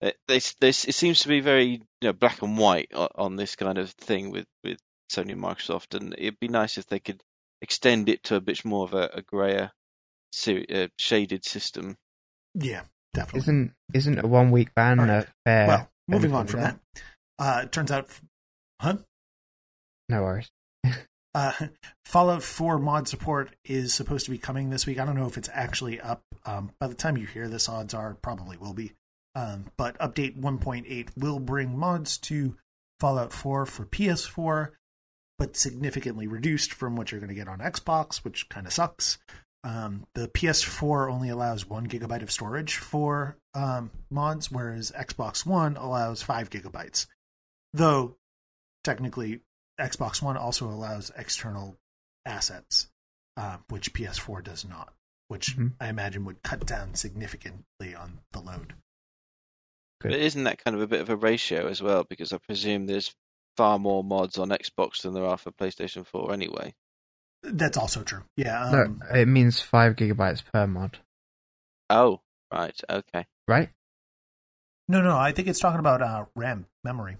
[0.00, 1.66] it, this this it seems to be very
[2.00, 4.78] you know black and white on, on this kind of thing with with
[5.12, 7.20] Sony and Microsoft, and it'd be nice if they could
[7.62, 9.70] extend it to a bit more of a, a grayer,
[10.32, 11.96] seri- uh, shaded system.
[12.54, 12.82] yeah,
[13.14, 13.38] definitely.
[13.40, 15.24] Isn't isn't a one week ban All right.
[15.24, 15.66] a fair?
[15.68, 16.80] well, moving on from of that,
[17.38, 18.08] uh, it turns out,
[18.80, 18.96] huh?
[20.08, 20.50] No worries.
[21.34, 21.52] Uh,
[22.04, 25.00] Fallout 4 mod support is supposed to be coming this week.
[25.00, 26.22] I don't know if it's actually up.
[26.46, 28.92] Um, by the time you hear this, odds are probably will be.
[29.34, 32.56] Um, but update 1.8 will bring mods to
[33.00, 34.70] Fallout 4 for PS4,
[35.38, 39.18] but significantly reduced from what you're going to get on Xbox, which kind of sucks.
[39.64, 45.76] Um, the PS4 only allows one gigabyte of storage for um, mods, whereas Xbox One
[45.76, 47.06] allows five gigabytes.
[47.72, 48.16] Though
[48.84, 49.40] technically
[49.80, 51.76] Xbox One also allows external
[52.24, 52.88] assets,
[53.36, 54.92] uh, which PS4 does not,
[55.28, 55.72] which Mhm.
[55.80, 58.74] I imagine would cut down significantly on the load.
[60.00, 60.10] Good.
[60.12, 62.04] But isn't that kind of a bit of a ratio as well?
[62.04, 63.14] Because I presume there's
[63.56, 66.74] far more mods on Xbox than there are for PlayStation 4 anyway.
[67.42, 68.24] That's also true.
[68.36, 68.70] Yeah.
[68.72, 70.98] no, Um, it means five gigabytes per mod,
[71.90, 72.22] Oh,
[72.52, 73.26] right, okay.
[73.46, 73.70] right?
[74.88, 77.16] no, no, I think it's talking about uh, RAM memory.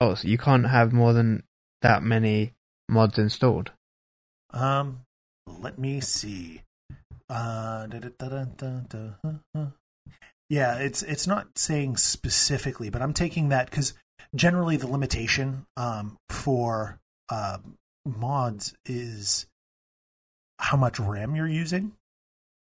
[0.00, 1.42] Oh, so you can't have more than
[1.82, 2.52] that many
[2.88, 3.72] mods installed.
[4.52, 5.00] Um,
[5.46, 6.62] let me see.
[7.28, 7.86] Uh,
[10.48, 13.94] yeah, it's it's not saying specifically, but I'm taking that because
[14.34, 17.58] generally the limitation um, for uh,
[18.04, 19.46] mods is
[20.58, 21.92] how much RAM you're using.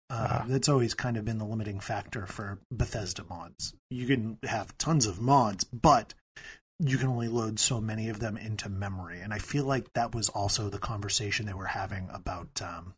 [0.09, 0.45] Uh, Ah.
[0.47, 3.73] That's always kind of been the limiting factor for Bethesda mods.
[3.89, 6.13] You can have tons of mods, but
[6.79, 9.21] you can only load so many of them into memory.
[9.21, 12.95] And I feel like that was also the conversation they were having about um,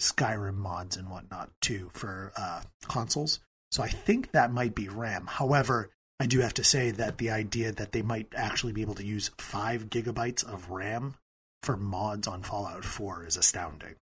[0.00, 3.40] Skyrim mods and whatnot too for uh, consoles.
[3.70, 5.26] So I think that might be RAM.
[5.26, 5.90] However,
[6.20, 9.04] I do have to say that the idea that they might actually be able to
[9.04, 11.14] use five gigabytes of RAM
[11.62, 13.94] for mods on Fallout 4 is astounding.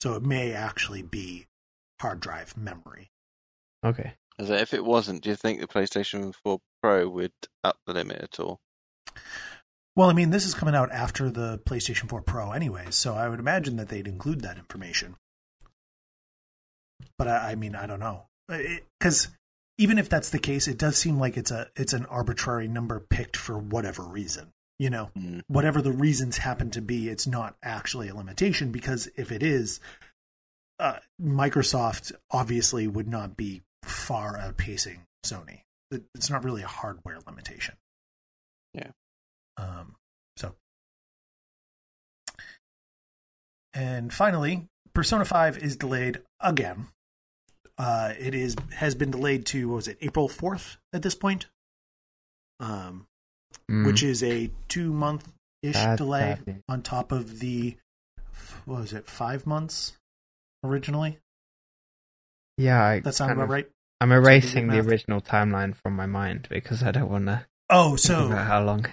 [0.00, 1.46] So it may actually be
[2.00, 3.10] hard drive memory.
[3.84, 4.14] Okay.
[4.38, 7.32] If it wasn't, do you think the PlayStation 4 Pro would
[7.64, 8.60] up the limit at all?
[9.96, 13.28] Well, I mean, this is coming out after the PlayStation 4 Pro, anyways, so I
[13.28, 15.16] would imagine that they'd include that information.
[17.18, 18.26] But I, I mean, I don't know,
[19.00, 19.28] because
[19.78, 23.00] even if that's the case, it does seem like it's a it's an arbitrary number
[23.00, 24.52] picked for whatever reason.
[24.78, 25.42] You know, Mm.
[25.48, 29.80] whatever the reasons happen to be, it's not actually a limitation because if it is,
[30.78, 35.62] uh, Microsoft obviously would not be far outpacing Sony.
[35.90, 37.76] It- It's not really a hardware limitation.
[38.74, 38.90] Yeah.
[39.56, 39.96] Um,
[40.36, 40.54] so,
[43.74, 46.88] and finally, Persona Five is delayed again.
[47.78, 51.46] Uh, it is has been delayed to what was it April fourth at this point.
[52.60, 53.06] Um,
[53.70, 53.84] Mm.
[53.86, 55.28] which is a two month
[55.62, 56.62] ish delay timing.
[56.68, 57.76] on top of the
[58.64, 59.92] what was it five months
[60.62, 61.18] originally
[62.58, 63.70] yeah, I that sound about of- right
[64.00, 68.28] I'm erasing the original timeline from my mind because I don't want to oh so
[68.28, 68.86] how long.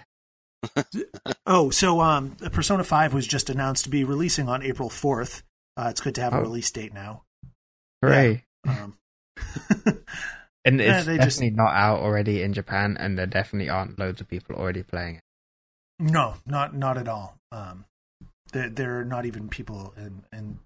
[1.45, 5.43] oh so um persona 5 was just announced to be releasing on april 4th
[5.75, 6.41] uh, it's good to have a Oh.
[6.41, 7.23] release date now
[8.01, 8.45] Hooray!
[8.67, 8.97] um,
[10.65, 14.21] And Yeah, it's just- definitely not out already in Japan, and there definitely aren't loads
[14.21, 15.21] of people already playing it.
[15.99, 17.83] no not not at all um
[18.53, 20.59] there, there are not even people in in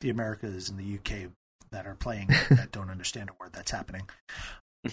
[0.00, 1.30] the americas and the uk
[1.72, 4.08] that are playing that don't understand a word that's happening.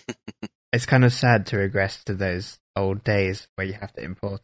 [0.73, 4.41] It's kind of sad to regress to those old days where you have to import.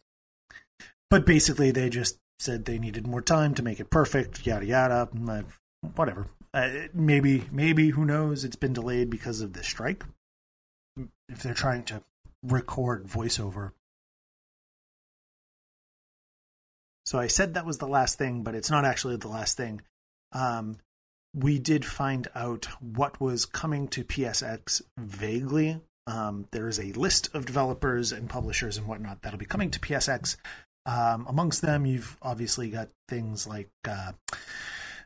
[1.10, 5.08] but basically they just said they needed more time to make it perfect yada yada
[5.28, 5.42] uh,
[5.94, 6.26] whatever.
[6.52, 8.44] Uh, maybe maybe who knows?
[8.44, 10.04] It's been delayed because of the strike.
[11.28, 12.02] If they're trying to
[12.42, 13.72] record voiceover.
[17.06, 19.82] So i said that was the last thing but it's not actually the last thing.
[20.32, 20.78] Um,
[21.34, 27.34] we did find out what was coming to psx vaguely um, there is a list
[27.34, 30.36] of developers and publishers and whatnot that'll be coming to psx
[30.86, 34.12] um, amongst them, you've obviously got things like uh,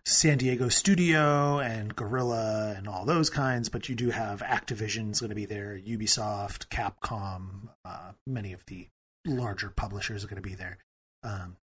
[0.05, 5.29] San Diego Studio and Guerrilla and all those kinds, but you do have Activision's going
[5.29, 8.89] to be there, Ubisoft, Capcom, uh, many of the
[9.27, 10.79] larger publishers are going to be there.
[11.23, 11.57] Um,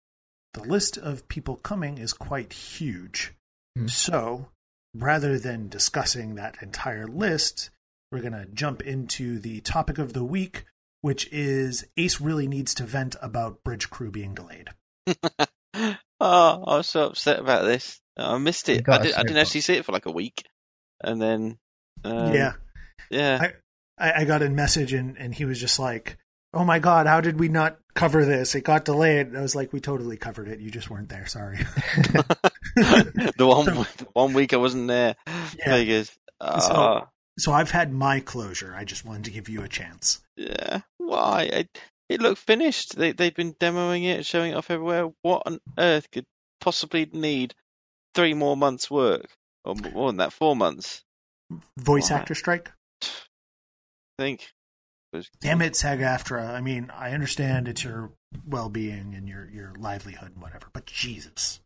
[0.53, 3.33] the list of people coming is quite huge.
[3.77, 3.89] Hmm.
[3.89, 4.49] So
[4.95, 7.70] rather than discussing that entire list,
[8.12, 10.64] we're going to jump into the topic of the week,
[11.01, 14.68] which is Ace really needs to vent about Bridge Crew being delayed.
[15.76, 18.01] oh, I was so upset about this.
[18.16, 18.84] I missed it.
[18.84, 20.45] got did, I didn't actually see it for like a week,
[21.03, 21.59] and then
[22.05, 22.53] um, yeah.
[23.11, 23.51] yeah.
[23.99, 26.18] I, I got a message and, and he was just like,
[26.53, 28.55] Oh my god, how did we not cover this?
[28.55, 29.28] It got delayed.
[29.28, 30.61] And I was like, We totally covered it.
[30.61, 31.26] You just weren't there.
[31.26, 31.59] Sorry.
[32.76, 35.16] the one the one week I wasn't there.
[35.26, 35.70] Yeah.
[35.76, 36.09] Vegas.
[36.09, 38.74] So- Ah, so I've had my closure.
[38.76, 40.20] I just wanted to give you a chance.
[40.36, 40.80] yeah.
[40.99, 41.42] Why?
[41.45, 41.78] It,
[42.09, 42.97] it looked finished.
[42.97, 45.09] They they've been demoing it, showing it off everywhere.
[45.22, 46.26] What on earth could
[46.61, 47.55] possibly need
[48.14, 49.26] three more months' work,
[49.64, 51.03] or more than that, four months?
[51.78, 52.18] Voice Why?
[52.18, 52.72] actor strike?
[53.03, 54.49] I think.
[55.41, 56.49] Damn it, SAG AFTRA.
[56.51, 58.12] I mean, I understand it's your
[58.47, 61.61] well being and your, your livelihood and whatever, but Jesus.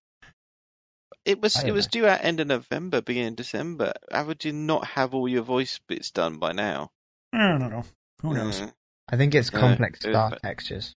[1.25, 1.91] It was it don't was know.
[2.03, 3.93] due at end of November, beginning of December.
[4.11, 6.91] How would you not have all your voice bits done by now?
[7.33, 7.85] I don't know.
[8.23, 8.61] Who knows?
[8.61, 8.73] Mm.
[9.11, 10.95] I think it's complex it was star textures.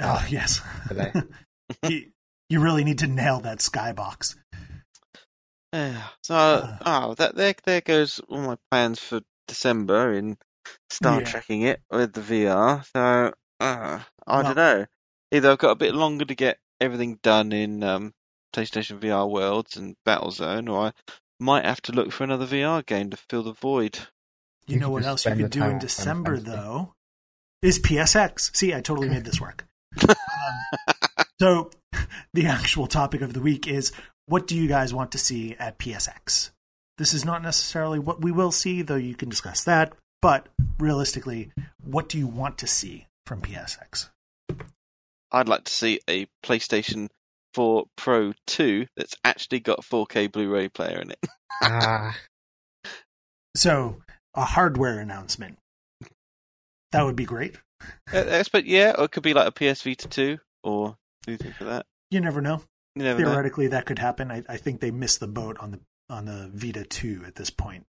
[0.00, 0.60] Oh, yes.
[0.88, 1.12] Delay.
[1.88, 2.06] you,
[2.48, 4.36] you really need to nail that skybox.
[5.72, 6.02] Yeah.
[6.22, 6.78] So, Uh.
[6.84, 10.36] oh, that there there goes all my plans for December in
[10.90, 11.26] Star Yeah.
[11.26, 12.84] Trekking it with the VR.
[12.94, 14.86] So, uh, I Well- don't know.
[15.32, 18.12] Either I've got a bit longer to get everything done in um,
[18.54, 20.92] PlayStation VR Worlds and Battlezone, or I
[21.40, 23.96] might have to look for another VR game to fill the void.
[24.66, 26.94] You You know what else you could do in December, though?
[27.62, 28.54] Is PSX.
[28.54, 29.64] See, I totally made this work.
[30.08, 30.14] Um,
[31.40, 31.70] so,
[32.34, 33.92] the actual topic of the week is
[34.26, 36.50] what do you guys want to see at PSX?
[36.98, 39.94] This is not necessarily what we will see, though you can discuss that.
[40.22, 40.48] But
[40.78, 41.50] realistically,
[41.84, 44.08] what do you want to see from PSX?
[45.32, 47.08] I'd like to see a PlayStation
[47.54, 51.18] 4 Pro 2 that's actually got 4K Blu-ray player in it.
[51.62, 52.16] ah,
[53.56, 54.02] So,
[54.34, 55.58] a hardware announcement.
[56.92, 57.56] That would be great.
[58.12, 60.96] Uh, but yeah, or it could be like a PS Vita 2 or
[61.26, 61.86] anything for that.
[62.10, 62.62] You never know.
[62.94, 63.30] You never know.
[63.30, 64.30] Theoretically, that could happen.
[64.30, 67.48] I, I think they missed the boat on the on the Vita 2 at this
[67.48, 67.86] point.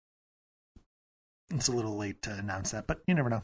[1.49, 3.43] It's a little late to announce that, but you never know.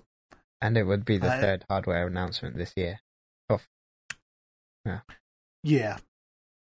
[0.62, 3.00] and it would be the I- third hardware announcement this year.
[3.50, 3.60] Oh.
[5.64, 5.98] Yeah.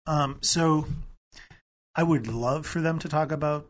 [0.07, 0.39] Um.
[0.43, 0.87] So,
[1.95, 3.69] I would love for them to talk about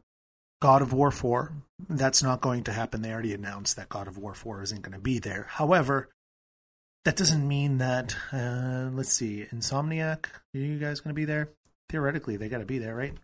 [0.63, 1.53] God of War 4.
[1.89, 3.03] That's not going to happen.
[3.03, 5.47] They already announced that God of War 4 isn't going to be there.
[5.51, 6.09] However,
[7.05, 8.17] that doesn't mean that.
[8.33, 10.27] Uh, let's see, Insomniac.
[10.55, 11.51] Are you guys going to be there?
[11.91, 13.15] Theoretically, they got to be there, right?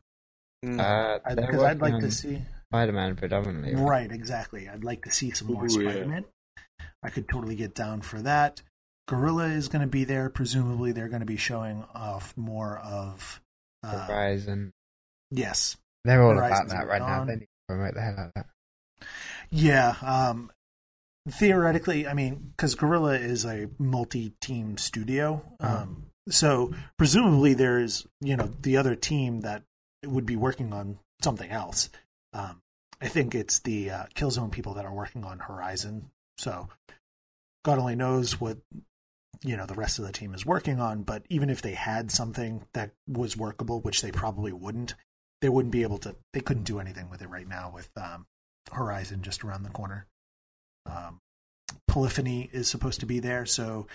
[0.64, 0.80] Mm.
[0.80, 2.42] Uh, Because I'd working like to see.
[2.76, 3.74] Spider-Man predominantly.
[3.74, 4.68] Right, exactly.
[4.68, 5.68] I'd like to see some more Ooh.
[5.68, 6.24] Spider-Man.
[7.02, 8.62] I could totally get down for that.
[9.08, 10.28] Guerrilla is going to be there.
[10.28, 13.40] Presumably, they're going to be showing off more of.
[13.82, 14.72] Uh, Horizon.
[15.30, 17.24] yes, They're all Horizon about that Zero right now.
[17.24, 18.46] They need to promote the hell out of that.
[19.50, 19.94] yeah.
[20.02, 20.50] Um,
[21.28, 28.50] theoretically, I mean, because Guerrilla is a multi-team studio, um, so presumably there's you know
[28.62, 29.62] the other team that
[30.04, 31.90] would be working on something else.
[32.32, 32.60] Um,
[33.00, 36.10] I think it's the uh, Killzone people that are working on Horizon.
[36.38, 36.68] So
[37.64, 38.58] God only knows what
[39.42, 41.02] you know the rest of the team is working on.
[41.02, 44.94] But even if they had something that was workable, which they probably wouldn't,
[45.40, 46.16] they wouldn't be able to.
[46.32, 48.26] They couldn't do anything with it right now with um,
[48.72, 50.06] Horizon just around the corner.
[50.86, 51.20] Um,
[51.88, 53.86] Polyphony is supposed to be there, so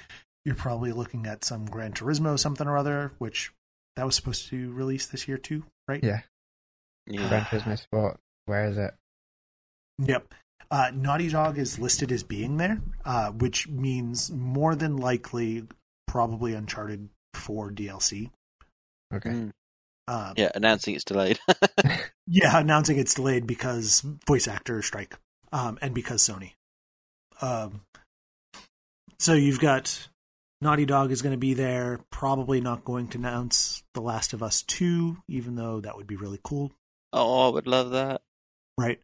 [0.45, 3.51] you're probably looking at some Gran Turismo something or other, which
[3.95, 6.03] that was supposed to release this year too, right?
[6.03, 6.21] Yeah.
[7.07, 7.27] yeah.
[7.27, 8.19] Gran Turismo Sport.
[8.45, 8.93] Where is it?
[9.99, 10.33] Yep.
[10.69, 15.63] Uh, Naughty Dog is listed as being there, uh, which means more than likely
[16.07, 18.31] probably Uncharted 4 DLC.
[19.13, 19.29] Okay.
[19.29, 19.51] Mm.
[20.07, 21.39] Uh, Yeah, announcing it's delayed.
[22.27, 25.17] yeah, announcing it's delayed because voice actor strike,
[25.51, 26.53] um, and because Sony.
[27.41, 27.81] Um,
[29.19, 30.07] so you've got
[30.61, 31.99] Naughty Dog is going to be there.
[32.11, 36.15] Probably not going to announce The Last of Us 2, even though that would be
[36.15, 36.71] really cool,
[37.13, 38.21] oh, I would love that.
[38.77, 38.99] Right?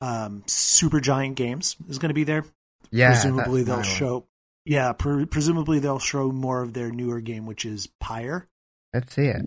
[0.00, 2.44] Um, Supergiant Games is going to be there.
[2.90, 3.08] Yeah.
[3.12, 3.88] presumably they'll my one.
[3.88, 4.26] show.
[4.64, 8.46] Yeah, pre- presumably they'll show more of their newer game, which is Pyre.
[8.94, 9.46] Let's see it.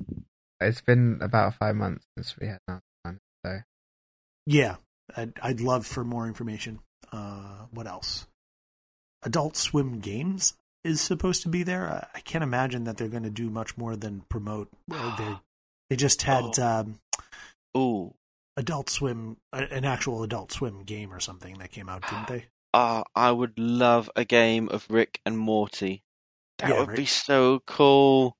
[0.61, 3.19] It's been about five months since we had that one.
[3.45, 3.59] So
[4.45, 4.75] Yeah,
[5.15, 6.79] I'd, I'd love for more information.
[7.11, 8.25] Uh, what else?
[9.23, 10.53] Adult Swim Games
[10.83, 11.87] is supposed to be there.
[11.89, 14.69] I, I can't imagine that they're going to do much more than promote.
[14.91, 15.35] Uh, they
[15.91, 16.63] they just had Oh.
[16.63, 16.99] um,
[17.77, 18.13] Ooh,
[18.57, 22.45] Adult Swim, an actual Adult Swim game or something that came out, didn't they?
[22.73, 26.03] ah, I would love a game of Rick and Morty.
[26.57, 28.35] That Yeah, would Rick- be so cool.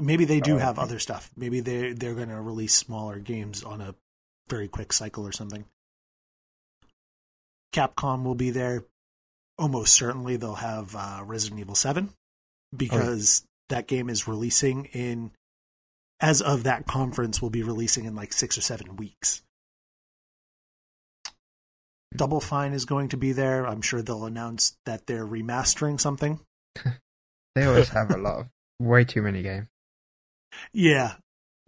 [0.00, 0.84] Maybe they do Oh, have okay.
[0.84, 1.30] other stuff.
[1.36, 3.94] Maybe they they're going to release smaller games on a
[4.48, 5.64] very quick cycle or something.
[7.72, 8.84] Capcom will be there.
[9.58, 12.12] Almost certainly they'll have uh, Resident Evil Seven
[12.76, 15.30] because that game is releasing in
[16.24, 19.42] as of that conference will be releasing in like six or seven weeks.
[22.16, 23.66] Double Fine is going to be there.
[23.66, 26.40] I'm sure they'll announce that they're remastering something.
[27.54, 28.50] They always have a lot of
[28.80, 29.68] way too many games.
[30.72, 31.14] Yeah.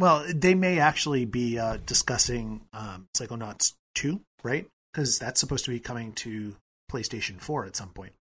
[0.01, 4.67] Well, they may actually be uh, discussing um, Psychonauts 2, right?
[4.93, 6.57] Because that's supposed to be coming to
[6.91, 8.15] PlayStation 4 at some point.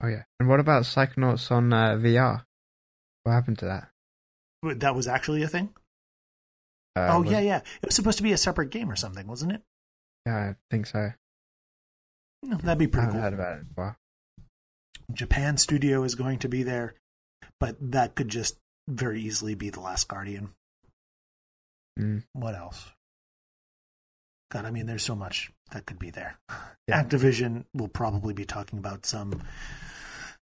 [0.00, 0.22] Oh yeah.
[0.38, 2.44] And what about Psychonauts on uh, VR?
[3.24, 3.88] What happened to that?
[4.62, 5.70] That was actually a thing?
[6.96, 7.56] Uh, oh, was- yeah, yeah.
[7.58, 9.62] It was supposed to be a separate game or something, wasn't it?
[10.26, 11.12] Yeah, I think so.
[12.44, 13.22] No, that'd be pretty haven't cool.
[13.22, 13.96] heard about it while.
[15.12, 16.94] Japan Studio is going to be there,
[17.60, 18.56] but that could just
[18.88, 20.50] very easily be The Last Guardian.
[21.98, 22.24] Mm.
[22.32, 22.90] What else?
[24.50, 26.38] God, I mean, there's so much that could be there.
[26.88, 27.02] Yeah.
[27.02, 29.42] Activision will probably be talking about some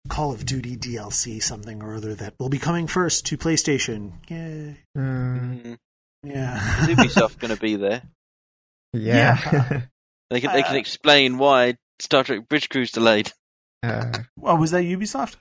[0.09, 4.13] Call of Duty DLC, something or other that will be coming first to PlayStation.
[4.29, 4.77] Yay.
[4.97, 5.79] Mm.
[6.25, 6.81] Yeah.
[6.83, 8.03] Is Ubisoft going to be there?
[8.93, 9.83] yeah.
[10.31, 13.31] They can they can Uh, explain why Star Trek Bridge Crew's delayed.
[13.83, 14.11] uh,
[14.43, 15.37] oh, was that Ubisoft?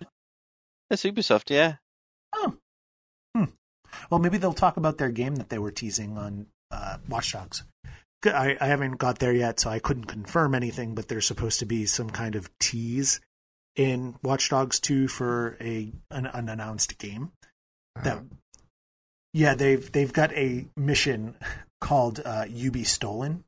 [0.89, 1.75] That's Ubisoft, yeah.
[2.35, 2.55] Oh.
[3.33, 3.45] Hmm.
[4.09, 7.63] Well, maybe they'll talk about their game that they were teasing on uh, Watch Dogs.
[8.21, 11.59] G- I, I haven't got there yet, so I couldn't confirm anything, but there's supposed
[11.59, 13.21] to be some kind of tease
[13.75, 17.31] in Watch Dogs 2 for a an unannounced game.
[18.03, 18.21] That uh,
[19.33, 21.35] yeah, they've they've got a mission
[21.79, 23.43] called uh, "You Stolen,"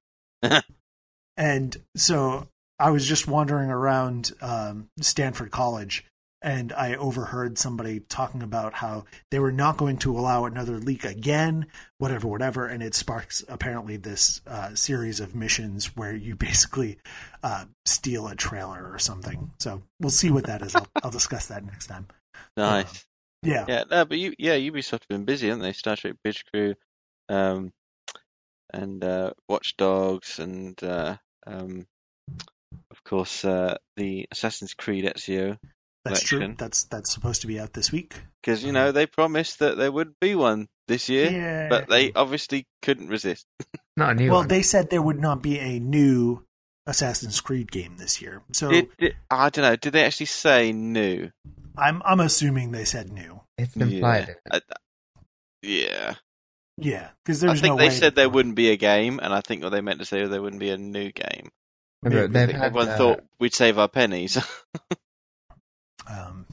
[1.38, 2.48] and so
[2.80, 6.06] I was just wandering around um, Stanford College,
[6.44, 11.06] and I overheard somebody talking about how they were not going to allow another leak
[11.06, 11.68] again,
[12.00, 16.98] whatever, whatever, and it sparks apparently this uh, series of missions where you basically
[17.44, 19.52] uh, steal a trailer or something.
[19.60, 20.76] So we'll see what that is.
[20.76, 22.08] I'll, I'll discuss that next time.
[22.58, 23.06] Nice.
[23.42, 25.74] Yeah, Yeah, no, but you, yeah, Ubisoft have been busy, haven't they?
[25.74, 26.76] Star Trek Bridge Crew,
[27.30, 27.72] um,
[28.74, 31.18] and uh, Watch Dogs, and uh,
[31.48, 31.86] um,
[32.92, 35.58] of course uh, the Assassin's Creed Ezio.
[36.06, 36.56] That's true.
[36.58, 38.16] That's that's supposed to be out this week.
[38.42, 41.70] Because you know they promised that there would be one this year, Yeah.
[41.70, 43.46] but they obviously couldn't resist.
[43.98, 44.48] not a new well, one.
[44.48, 46.44] they said there would not be a new
[46.86, 48.42] Assassin's Creed game this year.
[48.52, 49.76] So Did, did I don't know?
[49.78, 51.30] Did they actually say new?
[51.78, 53.42] I'm I'm assuming they said new.
[53.58, 54.36] it's implied.
[54.52, 54.62] Yeah, I-
[55.62, 56.16] yeah.
[56.78, 58.34] Yeah, because I think no they way said there would.
[58.36, 60.60] wouldn't be a game, and I think what they meant to say was there wouldn't
[60.60, 61.50] be a new game.
[62.02, 62.22] No, Maybe.
[62.22, 64.38] but they've I had, everyone uh, thought we'd save our pennies.
[66.08, 66.46] Um,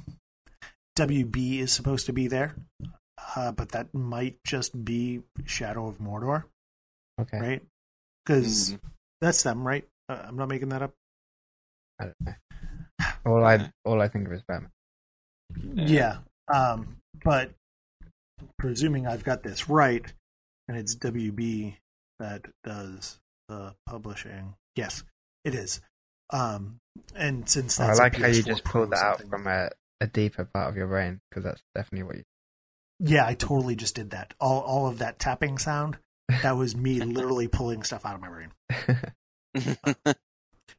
[0.98, 2.54] WB is supposed to be there,
[3.36, 6.44] uh, but that might just be Shadow of Mordor,
[7.20, 7.62] Okay, right?
[8.24, 8.80] Because Mm.
[9.20, 9.88] that's them, right?
[10.08, 10.94] Uh, I'm not making that up.
[11.98, 12.34] I don't know.
[13.26, 14.70] All I all I think of is Batman.
[15.74, 16.18] Yeah.
[16.52, 17.52] Um, but
[18.58, 20.04] presuming I've got this right,
[20.68, 21.76] and it's WB
[22.18, 24.54] that does the publishing.
[24.76, 25.02] Yes,
[25.44, 25.80] it is.
[26.32, 26.78] Um,
[27.14, 29.46] and since Oh, I that's a like how you just Pro pulled that out from
[29.46, 29.70] a,
[30.00, 32.22] a deeper part of your brain because that's definitely what you.
[33.00, 34.34] Yeah, I totally just did that.
[34.40, 35.98] All all of that tapping sound.
[36.42, 38.52] That was me literally pulling stuff out of my brain.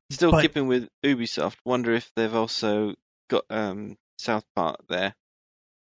[0.09, 2.95] Still But- keeping with Ubisoft, wonder if they've also
[3.29, 5.15] got um, South Park there.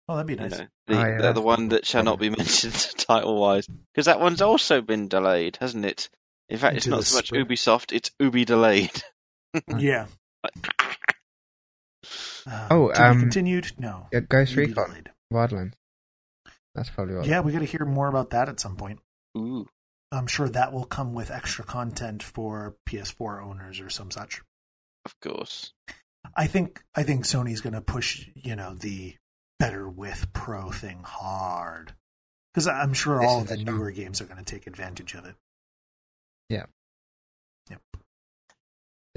[0.10, 0.52] Oh, that'd be You nice.
[0.60, 3.68] know, the, Oh, yeah, the, that's the one that shall not be mentioned title wise,
[3.68, 6.10] because that one's also been delayed, hasn't it?
[6.50, 7.46] In fact, it's not so much spring.
[7.46, 8.92] Ubisoft; it's Ubi delayed.
[9.78, 10.08] Yeah.
[12.46, 13.72] Uh, Oh, to be um, continued?
[13.78, 14.08] No.
[14.14, 15.08] Yeah, Ghost To be Recon.
[15.34, 15.74] Wildlands.
[16.74, 17.26] That's probably what.
[17.26, 19.00] Yeah, we got to hear more about that at some point.
[19.38, 19.68] Ooh,
[20.12, 24.42] I'm sure that will come with extra content for PS4 owners or some such.
[25.06, 25.74] of course.
[26.36, 29.16] I think I think Sony's going to push, you know, the
[29.60, 31.94] better with Pro thing hard
[32.54, 33.76] because I'm sure This all of the the job.
[33.76, 35.36] newer games are going to take advantage of it.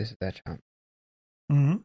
[0.00, 0.62] This is their chance.
[1.50, 1.76] hmm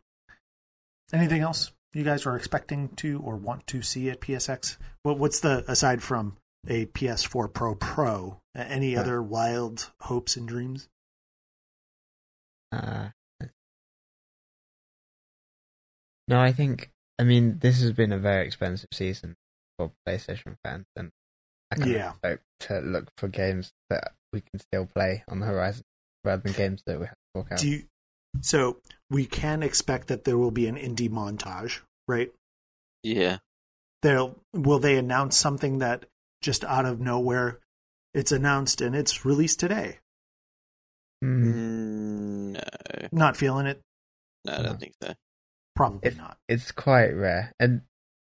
[1.11, 4.77] Anything else you guys are expecting to or want to see at PSX?
[5.03, 8.39] What what's the aside from a PS4 Pro Pro?
[8.55, 9.01] Any Yeah.
[9.01, 10.87] other wild hopes and dreams?
[12.71, 13.09] Uh,
[16.29, 16.91] no, I think.
[17.19, 19.35] I mean, this has been a very expensive season
[19.77, 21.11] for PlayStation fans, and
[21.69, 22.11] I kind Yeah.
[22.11, 25.83] of hope to look for games that we can still play on the horizon
[26.23, 27.59] rather than games that we have to walk out.
[27.59, 27.87] Do you
[28.41, 28.77] So
[29.09, 32.31] we can expect that there will be an indie montage, right?
[33.03, 33.37] Yeah.
[34.01, 36.05] They'll will they announce something that
[36.41, 37.59] just out of nowhere
[38.13, 39.99] it's announced and it's released today.
[41.23, 41.53] Mm.
[41.53, 43.07] Mm, no.
[43.11, 43.81] Not feeling it?
[44.45, 45.13] No, I don't think so.
[45.75, 46.37] Probably If- not.
[46.47, 47.81] It's quite rare, and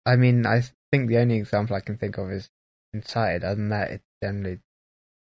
[0.05, 2.49] I mean, I think the only example I can think of is
[2.91, 3.43] Inside.
[3.43, 4.59] Other than that, it's generally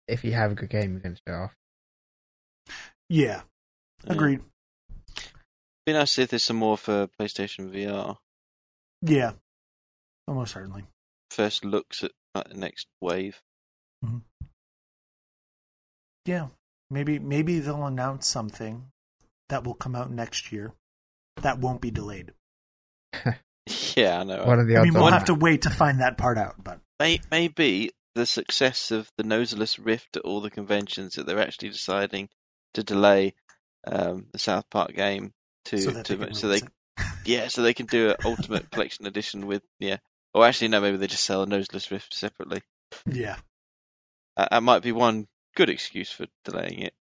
[0.09, 1.55] if you have a good game, you're going to show off.
[3.11, 3.43] Yeah,
[4.05, 4.13] Yeah.
[4.15, 4.41] agreed.
[5.87, 8.17] Be nice if there's some more for PlayStation VR.
[9.03, 9.33] Yeah,
[10.29, 10.85] almost certainly.
[11.31, 13.41] First looks at like, the next wave.
[16.27, 16.49] Yeah,
[16.91, 18.91] maybe maybe they'll announce something
[19.49, 20.75] that will come out next year
[21.43, 22.33] that won't be delayed.
[23.97, 24.45] Yeah, I know.
[24.45, 26.55] What are the I mean, we'll on have to wait to find that part out,
[26.63, 31.41] but May, maybe the success of the Nosulus Rift at all the conventions that they're
[31.41, 32.29] actually deciding
[32.75, 33.35] to delay
[33.87, 35.33] um, the South Park game
[35.67, 36.61] to so to they so they
[37.25, 39.99] yeah so they can do an ultimate collection edition with yeah
[40.35, 42.63] or actually no maybe they just sell a Nosulus Rift separately.
[43.07, 43.37] Yeah,
[44.37, 46.95] Uh, that might be one good excuse for delaying it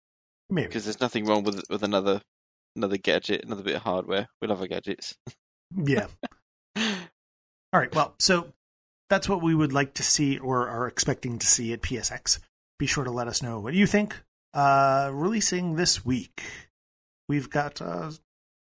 [0.49, 0.67] maybe.
[0.67, 2.21] because there's nothing wrong with with another
[2.75, 4.27] another gadget another bit of hardware.
[4.41, 5.15] We love our gadgets.
[5.75, 6.07] Yeah.
[6.77, 7.93] All right.
[7.93, 8.53] Well, so
[9.09, 12.39] that's what we would like to see or are expecting to see at PSX.
[12.79, 14.21] Be sure to let us know what you think.
[14.53, 16.43] Uh, releasing this week,
[17.27, 18.13] we've got a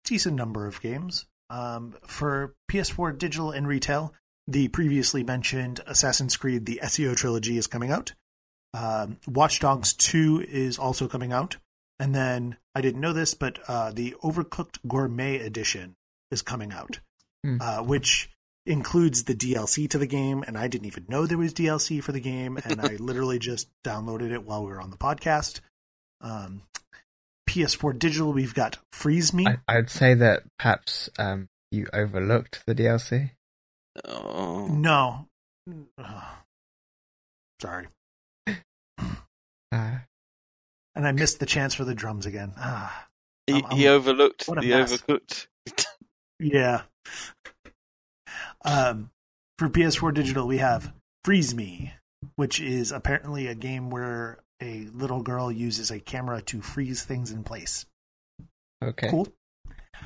[0.05, 1.27] decent number of games.
[1.51, 4.15] Um, for PS4 digital and retail,
[4.47, 8.13] the previously mentioned Assassin's Creed, the Ezio trilogy, is coming out.
[8.73, 11.57] Um, Watch Dogs 2 is also coming out.
[11.99, 15.95] And then, I didn't know this, but uh, the Overcooked Gourmet Edition
[16.31, 16.99] is coming out,
[17.45, 17.59] Hmm.
[17.61, 18.31] uh, which
[18.67, 20.43] includes the DLC to the game.
[20.47, 22.59] And I didn't even know there was DLC for the game.
[22.65, 25.61] And I literally just downloaded it while we were on the podcast.
[26.21, 26.63] Um,
[27.55, 29.47] PS4 digital, we've got Freeze Me.
[29.47, 33.31] I, I'd say that perhaps um, you overlooked the DLC.
[34.05, 35.27] oh, No.
[35.99, 36.23] Ugh.
[37.63, 37.87] Sorry.
[39.73, 39.99] Uh,
[40.95, 42.53] And I missed the chance for the drums again.
[42.57, 43.07] Ah,
[43.49, 44.93] he, I'm- I'm- overlooked what a the mess.
[44.93, 45.47] overcooked.
[46.41, 46.83] yeah.
[48.65, 49.11] Um,
[49.59, 50.93] for PS4 digital, we have
[51.25, 51.95] Freeze Me,
[52.37, 57.31] which is apparently a game where a little girl uses a camera to freeze things
[57.31, 57.87] in place.
[58.83, 59.29] okay, Cool.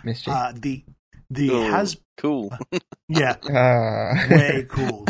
[0.04, 0.32] mischief.
[0.34, 0.84] Uh, the
[1.30, 2.50] the Oh, has cool.
[3.08, 4.26] yeah Ah.
[4.30, 5.06] way cool.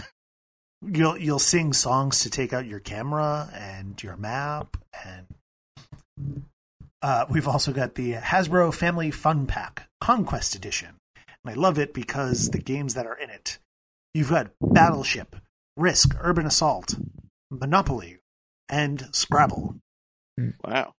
[0.83, 5.27] You'll you'll sing songs to take out your camera and your map, and
[7.03, 11.95] uh, we've also got the Hasbro Family Fun Pack Conquest Edition, and I love it
[11.95, 13.59] because the games that are in it,
[14.15, 15.37] you've got Battleship,
[15.77, 16.95] Risk, Urban Assault,
[17.51, 18.19] Monopoly,
[18.69, 19.77] and Scrabble.
[20.65, 20.95] wow.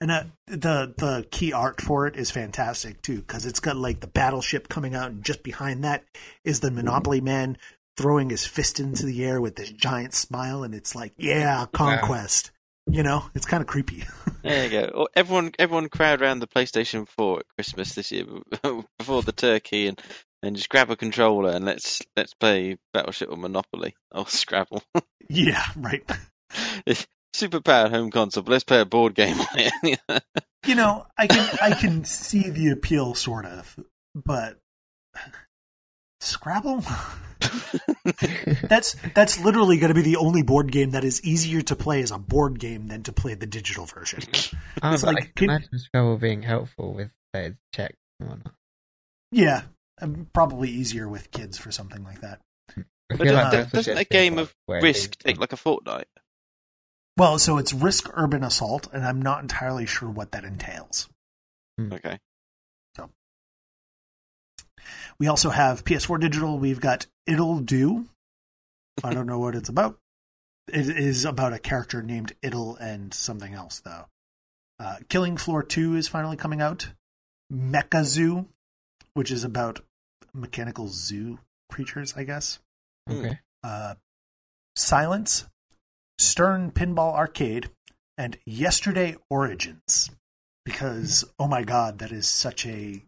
[0.00, 4.00] And uh, the the key art for it is fantastic too, because it's got like
[4.00, 6.04] the battleship coming out, and just behind that
[6.44, 7.56] is the Monopoly man
[7.96, 12.50] throwing his fist into the air with this giant smile, and it's like, yeah, conquest.
[12.88, 14.04] You know, it's kind of creepy.
[14.42, 15.08] There you go.
[15.16, 18.26] Everyone, everyone, crowd around the PlayStation 4 at Christmas this year
[18.98, 20.00] before the turkey, and,
[20.42, 24.84] and just grab a controller and let's let's play Battleship or Monopoly or Scrabble.
[25.28, 26.08] yeah, right.
[26.86, 30.22] It's super powered home console, but let's play a board game on it.
[30.66, 33.78] You know, I can I can see the appeal, sort of,
[34.14, 34.58] but
[36.20, 36.82] Scrabble.
[38.68, 42.02] That's that's literally going to be the only board game that is easier to play
[42.02, 44.20] as a board game than to play the digital version.
[44.82, 48.54] Ah, it's like- I can- can imagine Scrabble being helpful with say, check and whatnot.
[49.32, 49.62] Yeah,
[50.02, 52.40] um, probably easier with kids for something like that.
[52.76, 55.56] I But feel uh, like that's the doesn't a game of Risk take like a
[55.56, 56.08] fortnight?
[57.16, 61.08] Well, so it's Risk Urban Assault, and I'm not entirely sure what that entails.
[61.80, 62.18] Okay.
[62.94, 63.10] So
[65.18, 66.58] we also have PS4 digital.
[66.58, 68.06] We've got It'll Do.
[69.02, 69.98] I don't know what it's about.
[70.68, 74.06] It is about a character named It'll and something else, though.
[74.78, 76.90] Uh, Killing Floor 2 is finally coming out.
[77.52, 78.46] Mekazoo,
[79.14, 79.80] which is about
[80.34, 81.38] mechanical zoo
[81.70, 82.58] creatures, I guess.
[83.10, 83.38] Okay.
[83.62, 83.94] uh,
[84.74, 85.46] Silence,
[86.18, 87.70] Stern Pinball Arcade,
[88.18, 90.10] and Yesterday Origins.
[90.64, 93.02] Because, oh my god, that is such a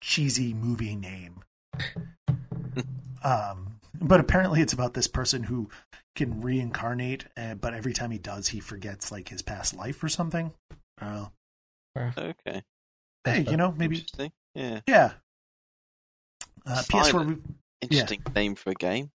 [0.00, 1.42] cheesy movie name.
[3.24, 5.68] um, but apparently it's about this person who
[6.14, 10.08] can reincarnate, uh, but every time he does, he forgets like his past life or
[10.08, 10.52] something.
[11.00, 11.28] I.
[11.96, 12.62] Okay.
[13.24, 14.32] Hey, you know, maybe, Interesting.
[14.54, 14.80] Yeah.
[14.86, 15.12] yeah.
[16.64, 17.28] Uh, PS4, Silent.
[17.28, 19.10] we- Interesting name for a game.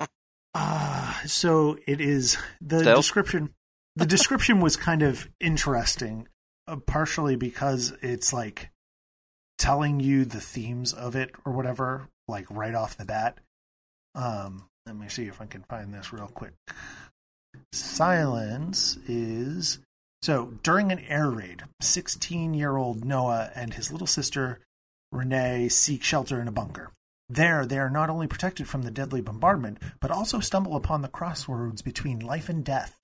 [0.58, 2.96] Ah, so it is the Stealth?
[2.96, 3.50] description.
[3.94, 6.28] The description was kind of interesting.
[6.66, 8.70] uh, partially because it's like
[9.58, 13.38] telling you the themes of it or whatever, like right off the bat.
[14.14, 16.54] Um, let me see if I can find this real quick.
[17.72, 19.78] Silence is
[20.22, 24.60] so during an air raid, 16 year old Noah and his little sister
[25.12, 26.92] Renee seek shelter in a bunker.
[27.28, 31.08] There, they are not only protected from the deadly bombardment, but also stumble upon the
[31.08, 32.96] crossroads between life and death.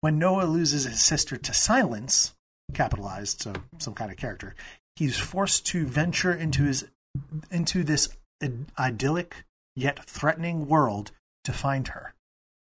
[0.00, 2.34] When Noah loses his sister to silence,
[2.72, 4.54] capitalized, so some kind of character,
[4.96, 6.84] he's forced to venture into his
[7.50, 8.08] into this
[8.78, 9.44] idyllic
[9.76, 11.10] yet threatening world
[11.44, 12.14] to find her.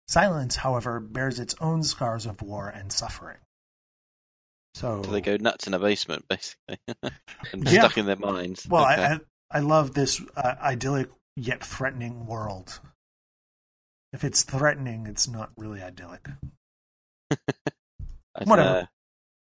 [0.08, 3.38] Silence, however, bears its own scars of war and suffering.
[4.74, 6.78] So, So they go nuts in a basement, basically,
[7.52, 7.80] and Yeah.
[7.80, 8.66] stuck in their minds.
[8.68, 9.02] well, Okay.
[9.04, 9.20] I,
[9.50, 12.80] I love this uh, idyllic yet threatening world.
[14.12, 16.26] If it's threatening, it's not really idyllic.
[18.44, 18.68] Whatever.
[18.68, 18.86] uh,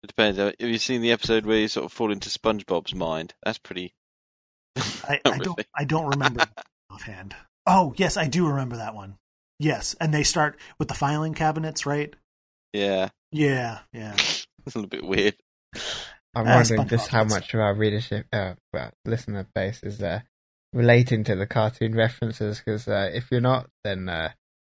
[0.03, 0.37] it depends.
[0.37, 3.33] Have you seen the episode where you sort of fall into SpongeBob's mind?
[3.43, 3.93] That's pretty.
[4.77, 5.61] I, I don't.
[5.75, 6.45] I don't remember
[6.91, 7.35] offhand.
[7.65, 9.17] Oh yes, I do remember that one.
[9.59, 12.13] Yes, and they start with the filing cabinets, right?
[12.73, 14.13] Yeah, Yeah, yeah.
[14.13, 14.45] it's
[14.75, 15.35] a little bit weird.
[16.35, 20.19] I'm Ah, wondering just how much of our readership, uh, well, listener base is uh,
[20.73, 22.59] relating to the cartoon references.
[22.59, 24.31] Because uh, if you're not, then uh,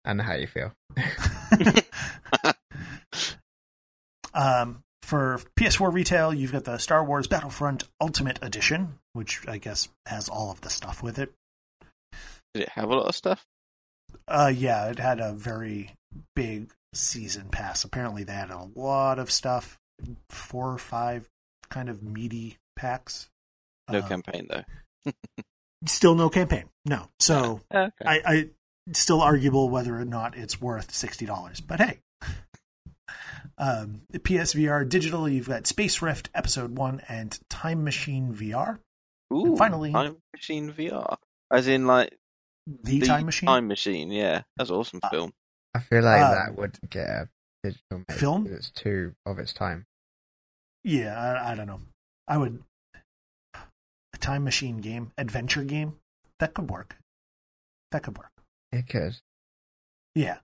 [0.05, 0.71] I know how you feel.
[4.33, 9.89] um, for PS4 retail, you've got the Star Wars Battlefront Ultimate Edition, which I guess
[10.05, 11.33] has all of the stuff with it.
[12.53, 13.45] Did it have a lot of stuff?
[14.27, 15.95] Uh, yeah, it had a very
[16.35, 17.83] big season pass.
[17.83, 19.79] Apparently, they had a lot of stuff,
[20.29, 21.27] four or five
[21.69, 23.29] kind of meaty packs.
[23.91, 25.11] No Uh, campaign though.
[25.85, 26.65] Still no campaign.
[26.85, 27.09] No.
[27.19, 27.91] So Okay.
[28.05, 28.49] I, I
[28.93, 31.61] still arguable whether or not it's worth sixty dollars.
[31.61, 31.99] But hey,
[33.57, 38.79] um, PSVR digital, you've got Space Rift Episode One and Time Machine VR,
[39.33, 41.17] Ooh, finally- Time Machine VR,
[41.51, 42.15] as in like
[42.65, 45.33] the, Time Machine Time Machine, yeah, that's an awesome Uh, film.
[45.73, 47.29] I feel like Um, that would get a
[47.63, 48.47] digital film.
[48.47, 49.85] It's too of its time.
[50.83, 51.81] Yeah, I, I don't know.
[52.27, 52.63] I would
[53.55, 55.97] a Time Machine game, adventure game
[56.39, 56.97] that could work.
[57.91, 58.31] That could work.
[58.71, 59.17] It could.
[60.15, 60.39] Yeah.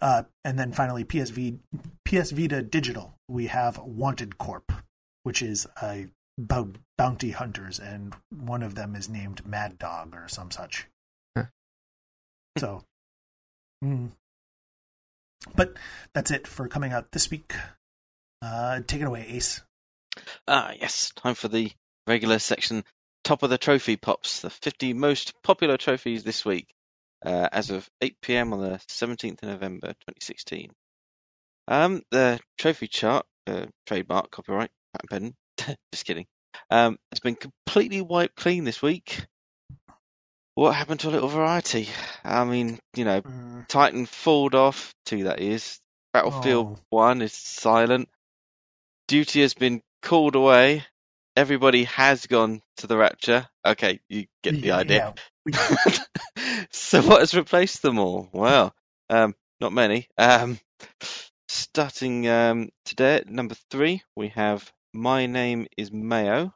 [0.00, 1.58] Uh, and then finally, PSV,
[2.04, 4.72] PS Vita Digital, we have Wanted Corp,
[5.22, 10.28] which is a about bounty hunters, and one of them is named Mad Dog or
[10.28, 10.86] some such.
[11.36, 11.44] Huh.
[12.56, 12.84] So,
[13.84, 14.10] mm.
[15.56, 15.76] but
[16.14, 17.52] that's it for coming out this week.
[18.40, 19.62] Uh, take it away, Ace.
[20.46, 21.70] Ah, yes, time for the
[22.06, 22.84] regular section.
[23.22, 26.68] Top of the trophy pops, the 50 most popular trophies this week,
[27.24, 28.52] uh, as of 8 p.m.
[28.52, 30.70] on the 17th of November 2016.
[31.68, 35.76] Um, the trophy chart, uh, trademark, copyright, patent pending.
[35.92, 36.26] Just kidding.
[36.70, 39.24] Um, it's been completely wiped clean this week.
[40.54, 41.88] What happened to a little variety?
[42.22, 45.80] I mean, you know, Mm, Titanfall off, two that is.
[46.12, 46.82] Battlefield Oh.
[46.90, 48.08] 1 is silent.
[49.08, 50.84] Duty has been called away.
[51.36, 53.48] Everybody has gone to the Rapture.
[53.66, 55.14] Okay, you get the idea.
[55.46, 55.68] yeah.
[56.70, 58.28] so what has replaced them all?
[58.32, 58.72] Well,
[59.10, 60.06] um, not many.
[60.16, 60.60] Um,
[61.48, 66.54] starting um, today at number three, we have My Name is Mayo,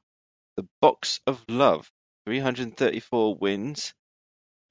[0.57, 1.91] The Box of Love,
[2.27, 3.95] 334 wins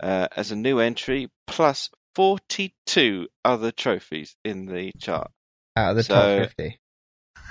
[0.02, 5.32] uh, as a new entry, plus 42 other trophies in the chart.
[5.76, 6.80] Out of the So- top 50.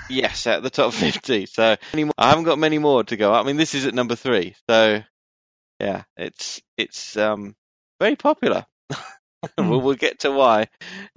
[0.09, 1.45] Yes, at the top 50.
[1.47, 1.75] So
[2.17, 3.33] I haven't got many more to go.
[3.33, 4.55] I mean, this is at number three.
[4.69, 5.03] So
[5.79, 7.55] yeah, it's it's um
[7.99, 8.65] very popular.
[9.57, 10.67] we'll, we'll get to why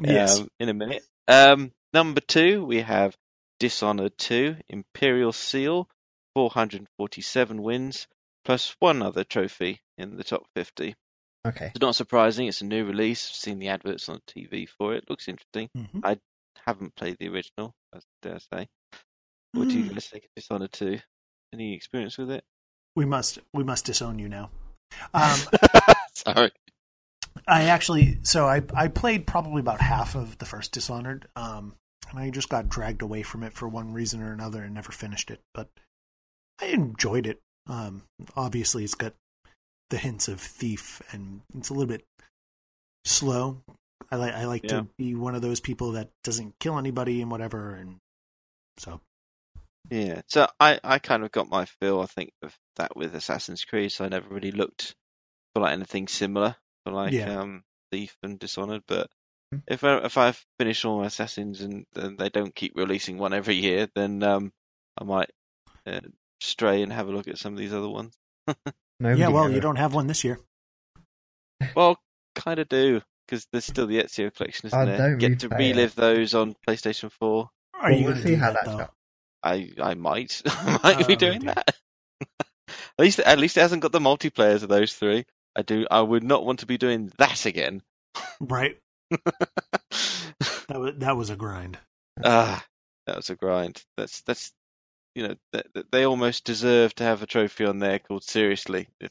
[0.03, 0.41] Yes.
[0.41, 1.03] um, in a minute.
[1.29, 3.17] Um, number two, we have
[3.61, 5.89] Dishonored 2, Imperial Seal,
[6.35, 8.07] 447 wins,
[8.45, 10.95] plus one other trophy in the top 50.
[11.47, 11.67] Okay.
[11.75, 12.47] It's not surprising.
[12.49, 13.29] It's a new release.
[13.31, 15.09] I've seen the adverts on TV for it.
[15.09, 15.69] Looks interesting.
[15.77, 16.19] Mhm.
[16.67, 18.69] Haven't played the original, I dare say.
[19.53, 19.95] What do you Mm.
[19.95, 20.99] guys think of Dishonored 2?
[21.53, 22.45] Any experience with it?
[22.95, 24.51] We must we must disown you now.
[25.15, 25.39] Um,
[26.15, 26.53] Sorry.
[27.47, 31.75] I actually, so I I played probably about half of the first Dishonored, um,
[32.11, 34.93] and I just got dragged away from it for one reason or another and never
[34.93, 35.41] finished it.
[35.55, 35.69] But
[36.61, 37.41] I enjoyed it.
[37.67, 38.03] Um,
[38.37, 39.15] obviously, it's got
[39.91, 42.05] the hints of thief, and it's a little bit
[43.05, 43.63] slow.
[44.11, 44.81] I like I like Yeah.
[44.81, 47.99] to be one of those people that doesn't kill anybody and whatever, and
[48.79, 49.01] so
[49.91, 53.65] Yeah, so I, I kind of got my feel, I think, of that with Assassin's
[53.65, 54.95] Creed, so I never really looked
[55.55, 57.41] for like anything similar for like Yeah.
[57.41, 57.63] um
[57.93, 59.09] Thief and Dishonored, but
[59.67, 63.33] if I, if I finish all my assassins and, and they don't keep releasing one
[63.35, 64.53] every year, then um,
[64.97, 65.31] I might
[65.87, 66.01] uh,
[66.41, 68.15] stray and have a look at some of these other ones.
[69.01, 70.39] Nobody yeah, well, ever- you don't have one this year.
[71.75, 71.99] Well,
[72.37, 74.99] kind of do because there's still the Ezio collection, isn't Oh, there?
[74.99, 75.59] don't Get to replay it.
[75.59, 77.49] relive those on PlayStation 4.
[77.75, 78.87] Are Well, you we'll going to see how that, that goes.
[79.43, 81.55] I I might I might be Oh, doing dear.
[81.55, 81.75] that.
[82.69, 85.25] at least at least it hasn't got the multiplayers of those three.
[85.57, 85.87] I do.
[85.91, 87.83] I would not want to be doing that again.
[88.41, 88.77] Right.
[90.69, 91.79] That was that was a grind.
[92.23, 92.65] Ah,
[93.07, 93.83] that was a grind.
[93.97, 94.53] That's that's
[95.15, 98.89] you know th- th- they almost deserve to have a trophy on there called seriously.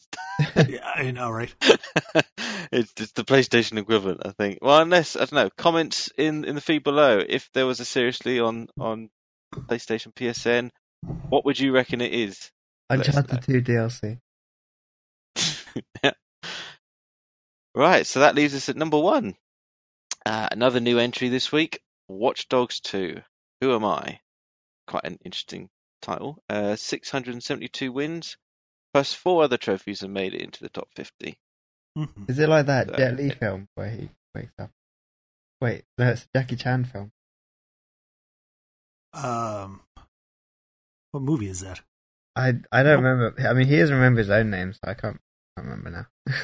[0.70, 1.54] Yeah, I know, right?
[2.72, 4.60] it's, it's the PlayStation equivalent, I think.
[4.62, 5.50] Well, unless I don't know.
[5.58, 9.10] Comments in in the feed below if there was a seriously on on
[9.54, 10.70] PlayStation PSN.
[11.30, 12.52] What would you reckon it is?
[12.90, 14.20] Let us Uncharted 2 DLC.
[16.04, 16.12] yeah.
[17.76, 19.36] Right, so that leaves us at number one.
[20.26, 23.22] Uh, another new entry this week Watch Dogs 2.
[23.62, 24.20] Who Am I?
[24.88, 25.70] Quite an interesting
[26.02, 26.42] title.
[26.50, 28.38] Uh, 672 wins,
[28.94, 31.38] plus four other trophies have made it into the top 50.
[31.98, 32.30] Mhm.
[32.30, 34.72] Is it like that So- Jet Li film where he wakes up?
[35.62, 37.12] Wait, no, it's a Jackie Chan film.
[39.14, 39.82] Um,
[41.12, 41.82] what movie is that?
[42.36, 43.04] I I don't Nope.
[43.04, 43.48] remember.
[43.50, 45.20] I mean, he doesn't remember his own name, so I can't,
[45.58, 46.08] can't remember now.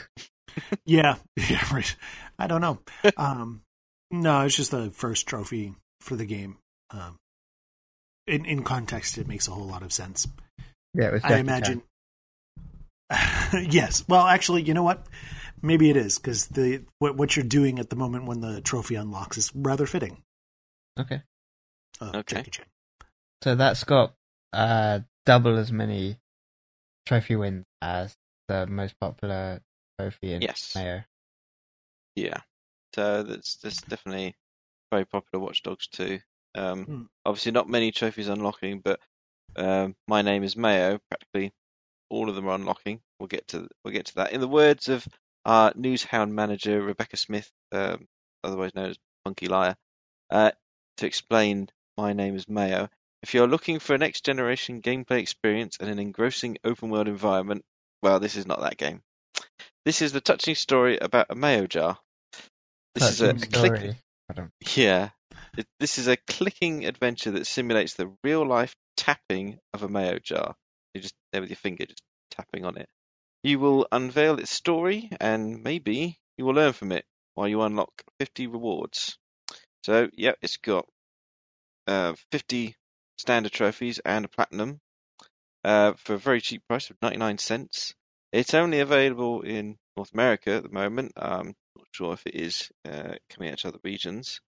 [0.86, 1.96] Yeah, yeah, right.
[2.40, 2.80] I don't know.
[3.18, 3.62] Um,
[4.10, 6.58] no, it's just the first trophy for the game.
[6.92, 7.18] Um,
[8.28, 10.28] in in context, it makes a whole lot of sense.
[10.94, 11.24] Yeah, it was.
[11.24, 11.84] I imagine.
[13.54, 14.04] yes.
[14.08, 15.06] Well, actually, you know what?
[15.62, 18.96] Maybe it is because the what what you're doing at the moment when the trophy
[18.96, 20.22] unlocks is rather fitting.
[21.00, 21.22] Okay,
[22.00, 22.38] Uh, Okay.
[22.38, 22.66] Jackie Chan.
[23.44, 24.14] so that's got
[24.54, 26.20] uh double as many
[27.06, 28.16] trophy wins as
[28.48, 29.60] the most popular
[30.00, 30.74] trophy in Yes.
[30.76, 31.04] Mayo.
[32.16, 32.42] Yeah.
[32.94, 34.36] So that's that's definitely
[34.92, 36.20] very popular Watch Dogs 2.
[36.56, 37.02] Um, Hmm.
[37.26, 39.00] Obviously, not many trophies unlocking, but
[39.56, 41.00] um, my name is Mayo.
[41.10, 41.52] Practically
[42.10, 43.02] all of them are unlocking.
[43.20, 44.32] We'll get to we'll get to that.
[44.34, 45.06] In the words of
[45.44, 48.08] our Newshound manager Rebecca Smith, um,
[48.44, 49.76] otherwise known as Monkey Liar,
[50.30, 50.52] uh,
[50.98, 52.90] to explain my name is Mayo.
[53.24, 57.64] If you're looking for a next generation gameplay experience and an engrossing open world environment,
[58.04, 59.02] well, this is not that game.
[59.84, 61.98] This is the touching story about a mayo jar.
[62.94, 63.96] This is a, Touching a click, story.
[64.30, 64.52] I don't.
[64.76, 65.10] yeah.
[65.80, 70.56] This is a clicking adventure that simulates the real life tapping of a mayo jar.
[70.94, 72.02] You're just there with your finger, just
[72.32, 72.90] tapping on it.
[73.44, 77.06] You will unveil its story, and maybe you will learn from it
[77.36, 79.18] while you unlock 50 rewards.
[79.84, 80.88] So, yeah, it's got
[81.88, 82.76] uh, 50
[83.18, 84.82] standard trophies and a platinum
[85.64, 87.94] uh, for a very cheap price of 99 cents.
[88.32, 91.14] It's only available in North America at the moment.
[91.16, 94.42] Um, not sure if it is uh, coming out to other regions,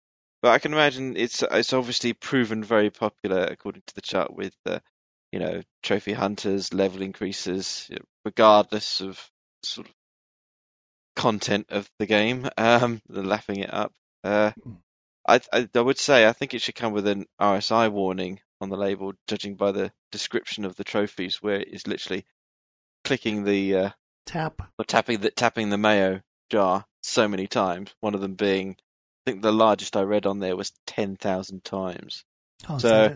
[0.47, 4.55] but I can imagine it's it's obviously proven very popular according to the chart with
[4.65, 4.79] uh,
[5.33, 7.91] you know trophy hunters, level increases,
[8.25, 9.21] regardless of
[9.65, 9.95] sort of
[11.17, 12.49] content of the game.
[12.57, 13.93] Um, they're lapping it up.
[14.23, 14.53] Uh,
[15.27, 18.69] I, I I would say I think it should come with an RSI warning on
[18.69, 22.25] the label, judging by the description of the trophies, where it is literally
[23.03, 23.91] clicking the uh,
[24.27, 24.63] Tap.
[24.79, 26.21] or tapping the tapping the mayo
[26.51, 27.93] jar so many times.
[27.99, 28.77] One of them being,
[29.27, 32.25] think the largest I read on there was ten thousand times.
[32.69, 33.15] Oh, So-?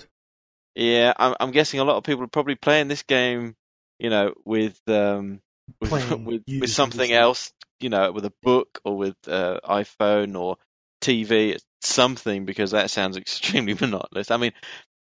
[0.74, 3.57] Yeah, I'm, I'm guessing a lot of people are probably playing this game,
[3.99, 5.41] you know, with um
[5.81, 10.39] with Playing with, with something else, you know, with a book or with uh, iPhone
[10.39, 10.57] or
[11.01, 14.31] TV, something because that sounds extremely monotonous.
[14.31, 14.53] I mean,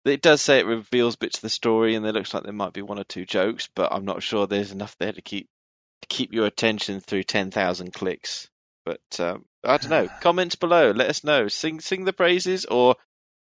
[0.05, 2.73] it does say it reveals bits of the story, and there looks like there might
[2.73, 5.47] be one or two jokes, but I'm not sure there's enough there to keep
[6.01, 8.49] to keep your attention through ten thousand clicks.
[8.89, 10.07] But um, I don't know.
[10.19, 10.89] Comments below.
[10.89, 11.47] Let us know.
[11.47, 12.95] Sing sing the praises, or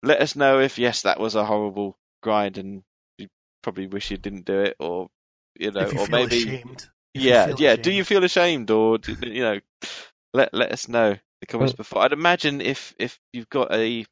[0.02, 2.82] let us know if yes, that was a horrible grind, and
[3.18, 3.28] you
[3.62, 5.10] probably wish you didn't do it, or
[5.56, 6.88] you know, if you or feel maybe ashamed.
[7.14, 7.76] If yeah, feel yeah.
[7.76, 9.60] Do you feel ashamed, or do, you know,
[10.34, 12.02] let let us know the comments Well- before.
[12.02, 14.04] I'd imagine if if you've got a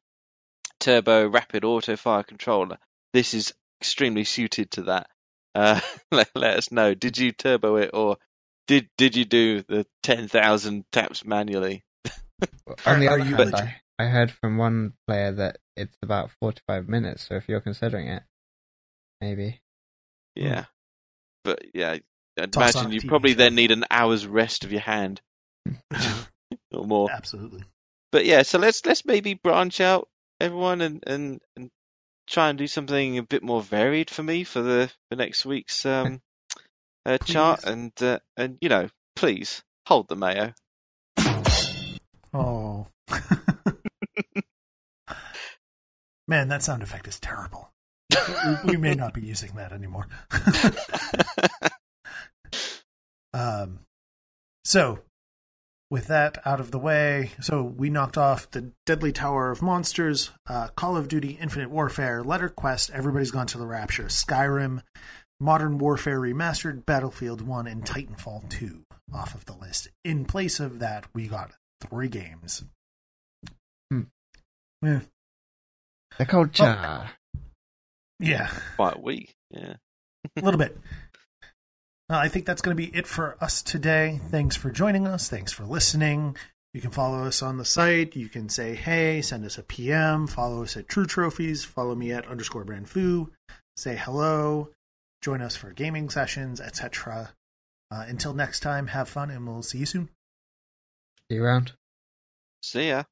[0.79, 2.79] turbo rapid auto fire controller,
[3.15, 5.11] this is extremely suited to that.
[5.57, 5.81] Uh,
[6.13, 6.95] let let us know.
[6.95, 8.17] Did you turbo it, or
[8.67, 11.85] did did you do the ten thousand taps manually?
[12.85, 16.89] On the Are other you I, I heard from one player that it's about forty-five
[16.89, 17.27] minutes.
[17.27, 18.23] So if you're considering it,
[19.21, 19.61] maybe.
[20.35, 20.67] Yeah,
[21.45, 21.97] but yeah,
[22.39, 23.39] I'd Toss imagine you probably show.
[23.39, 25.21] then need an hour's rest of your hand
[26.73, 27.11] or more.
[27.11, 27.65] Absolutely.
[28.13, 30.09] but yeah, so let's let's maybe branch out
[30.41, 31.71] everyone and and, and
[32.27, 35.87] try and do something a bit more varied for me for the for next week's
[35.87, 36.21] um
[37.07, 40.53] uh, chart and uh, and you know please hold the mayo.
[42.35, 42.89] Oh,
[46.29, 47.71] Man, that sound effect is terrible.
[48.65, 50.09] we, we may not be using that anymore.
[53.33, 53.81] um,
[54.65, 54.99] so,
[55.89, 60.31] with that out of the way, so we knocked off the Deadly Tower of Monsters,
[60.49, 64.83] uh, Call of Duty Infinite Warfare, Letter Quest, Everybody's Gone to the Rapture, Skyrim,
[65.41, 68.83] Modern Warfare Remastered, Battlefield 1, and Titanfall 2
[69.15, 69.89] off of the list.
[70.05, 72.65] In place of that, we got three games.
[73.91, 74.03] Hmm.
[74.83, 75.01] Yeah.
[76.19, 77.11] The culture.
[78.19, 78.51] Yeah.
[78.77, 79.35] Quite weak.
[79.51, 79.75] Yeah.
[80.37, 80.77] a little bit.
[82.09, 84.21] Uh, I think that's going to be it for us today.
[84.31, 85.29] Thanks for joining us.
[85.29, 86.37] Thanks for listening.
[86.73, 88.17] You can follow us on the site.
[88.17, 92.13] You can say hey, send us a PM, follow us at True Trophies, follow me
[92.13, 93.31] at underscore brand foo,
[93.77, 94.69] say hello,
[95.23, 97.35] join us for gaming sessions, etc.
[97.91, 100.09] Uh, until next time, have fun and we'll see you soon.
[101.31, 101.73] See you around.
[102.63, 103.05] See ya.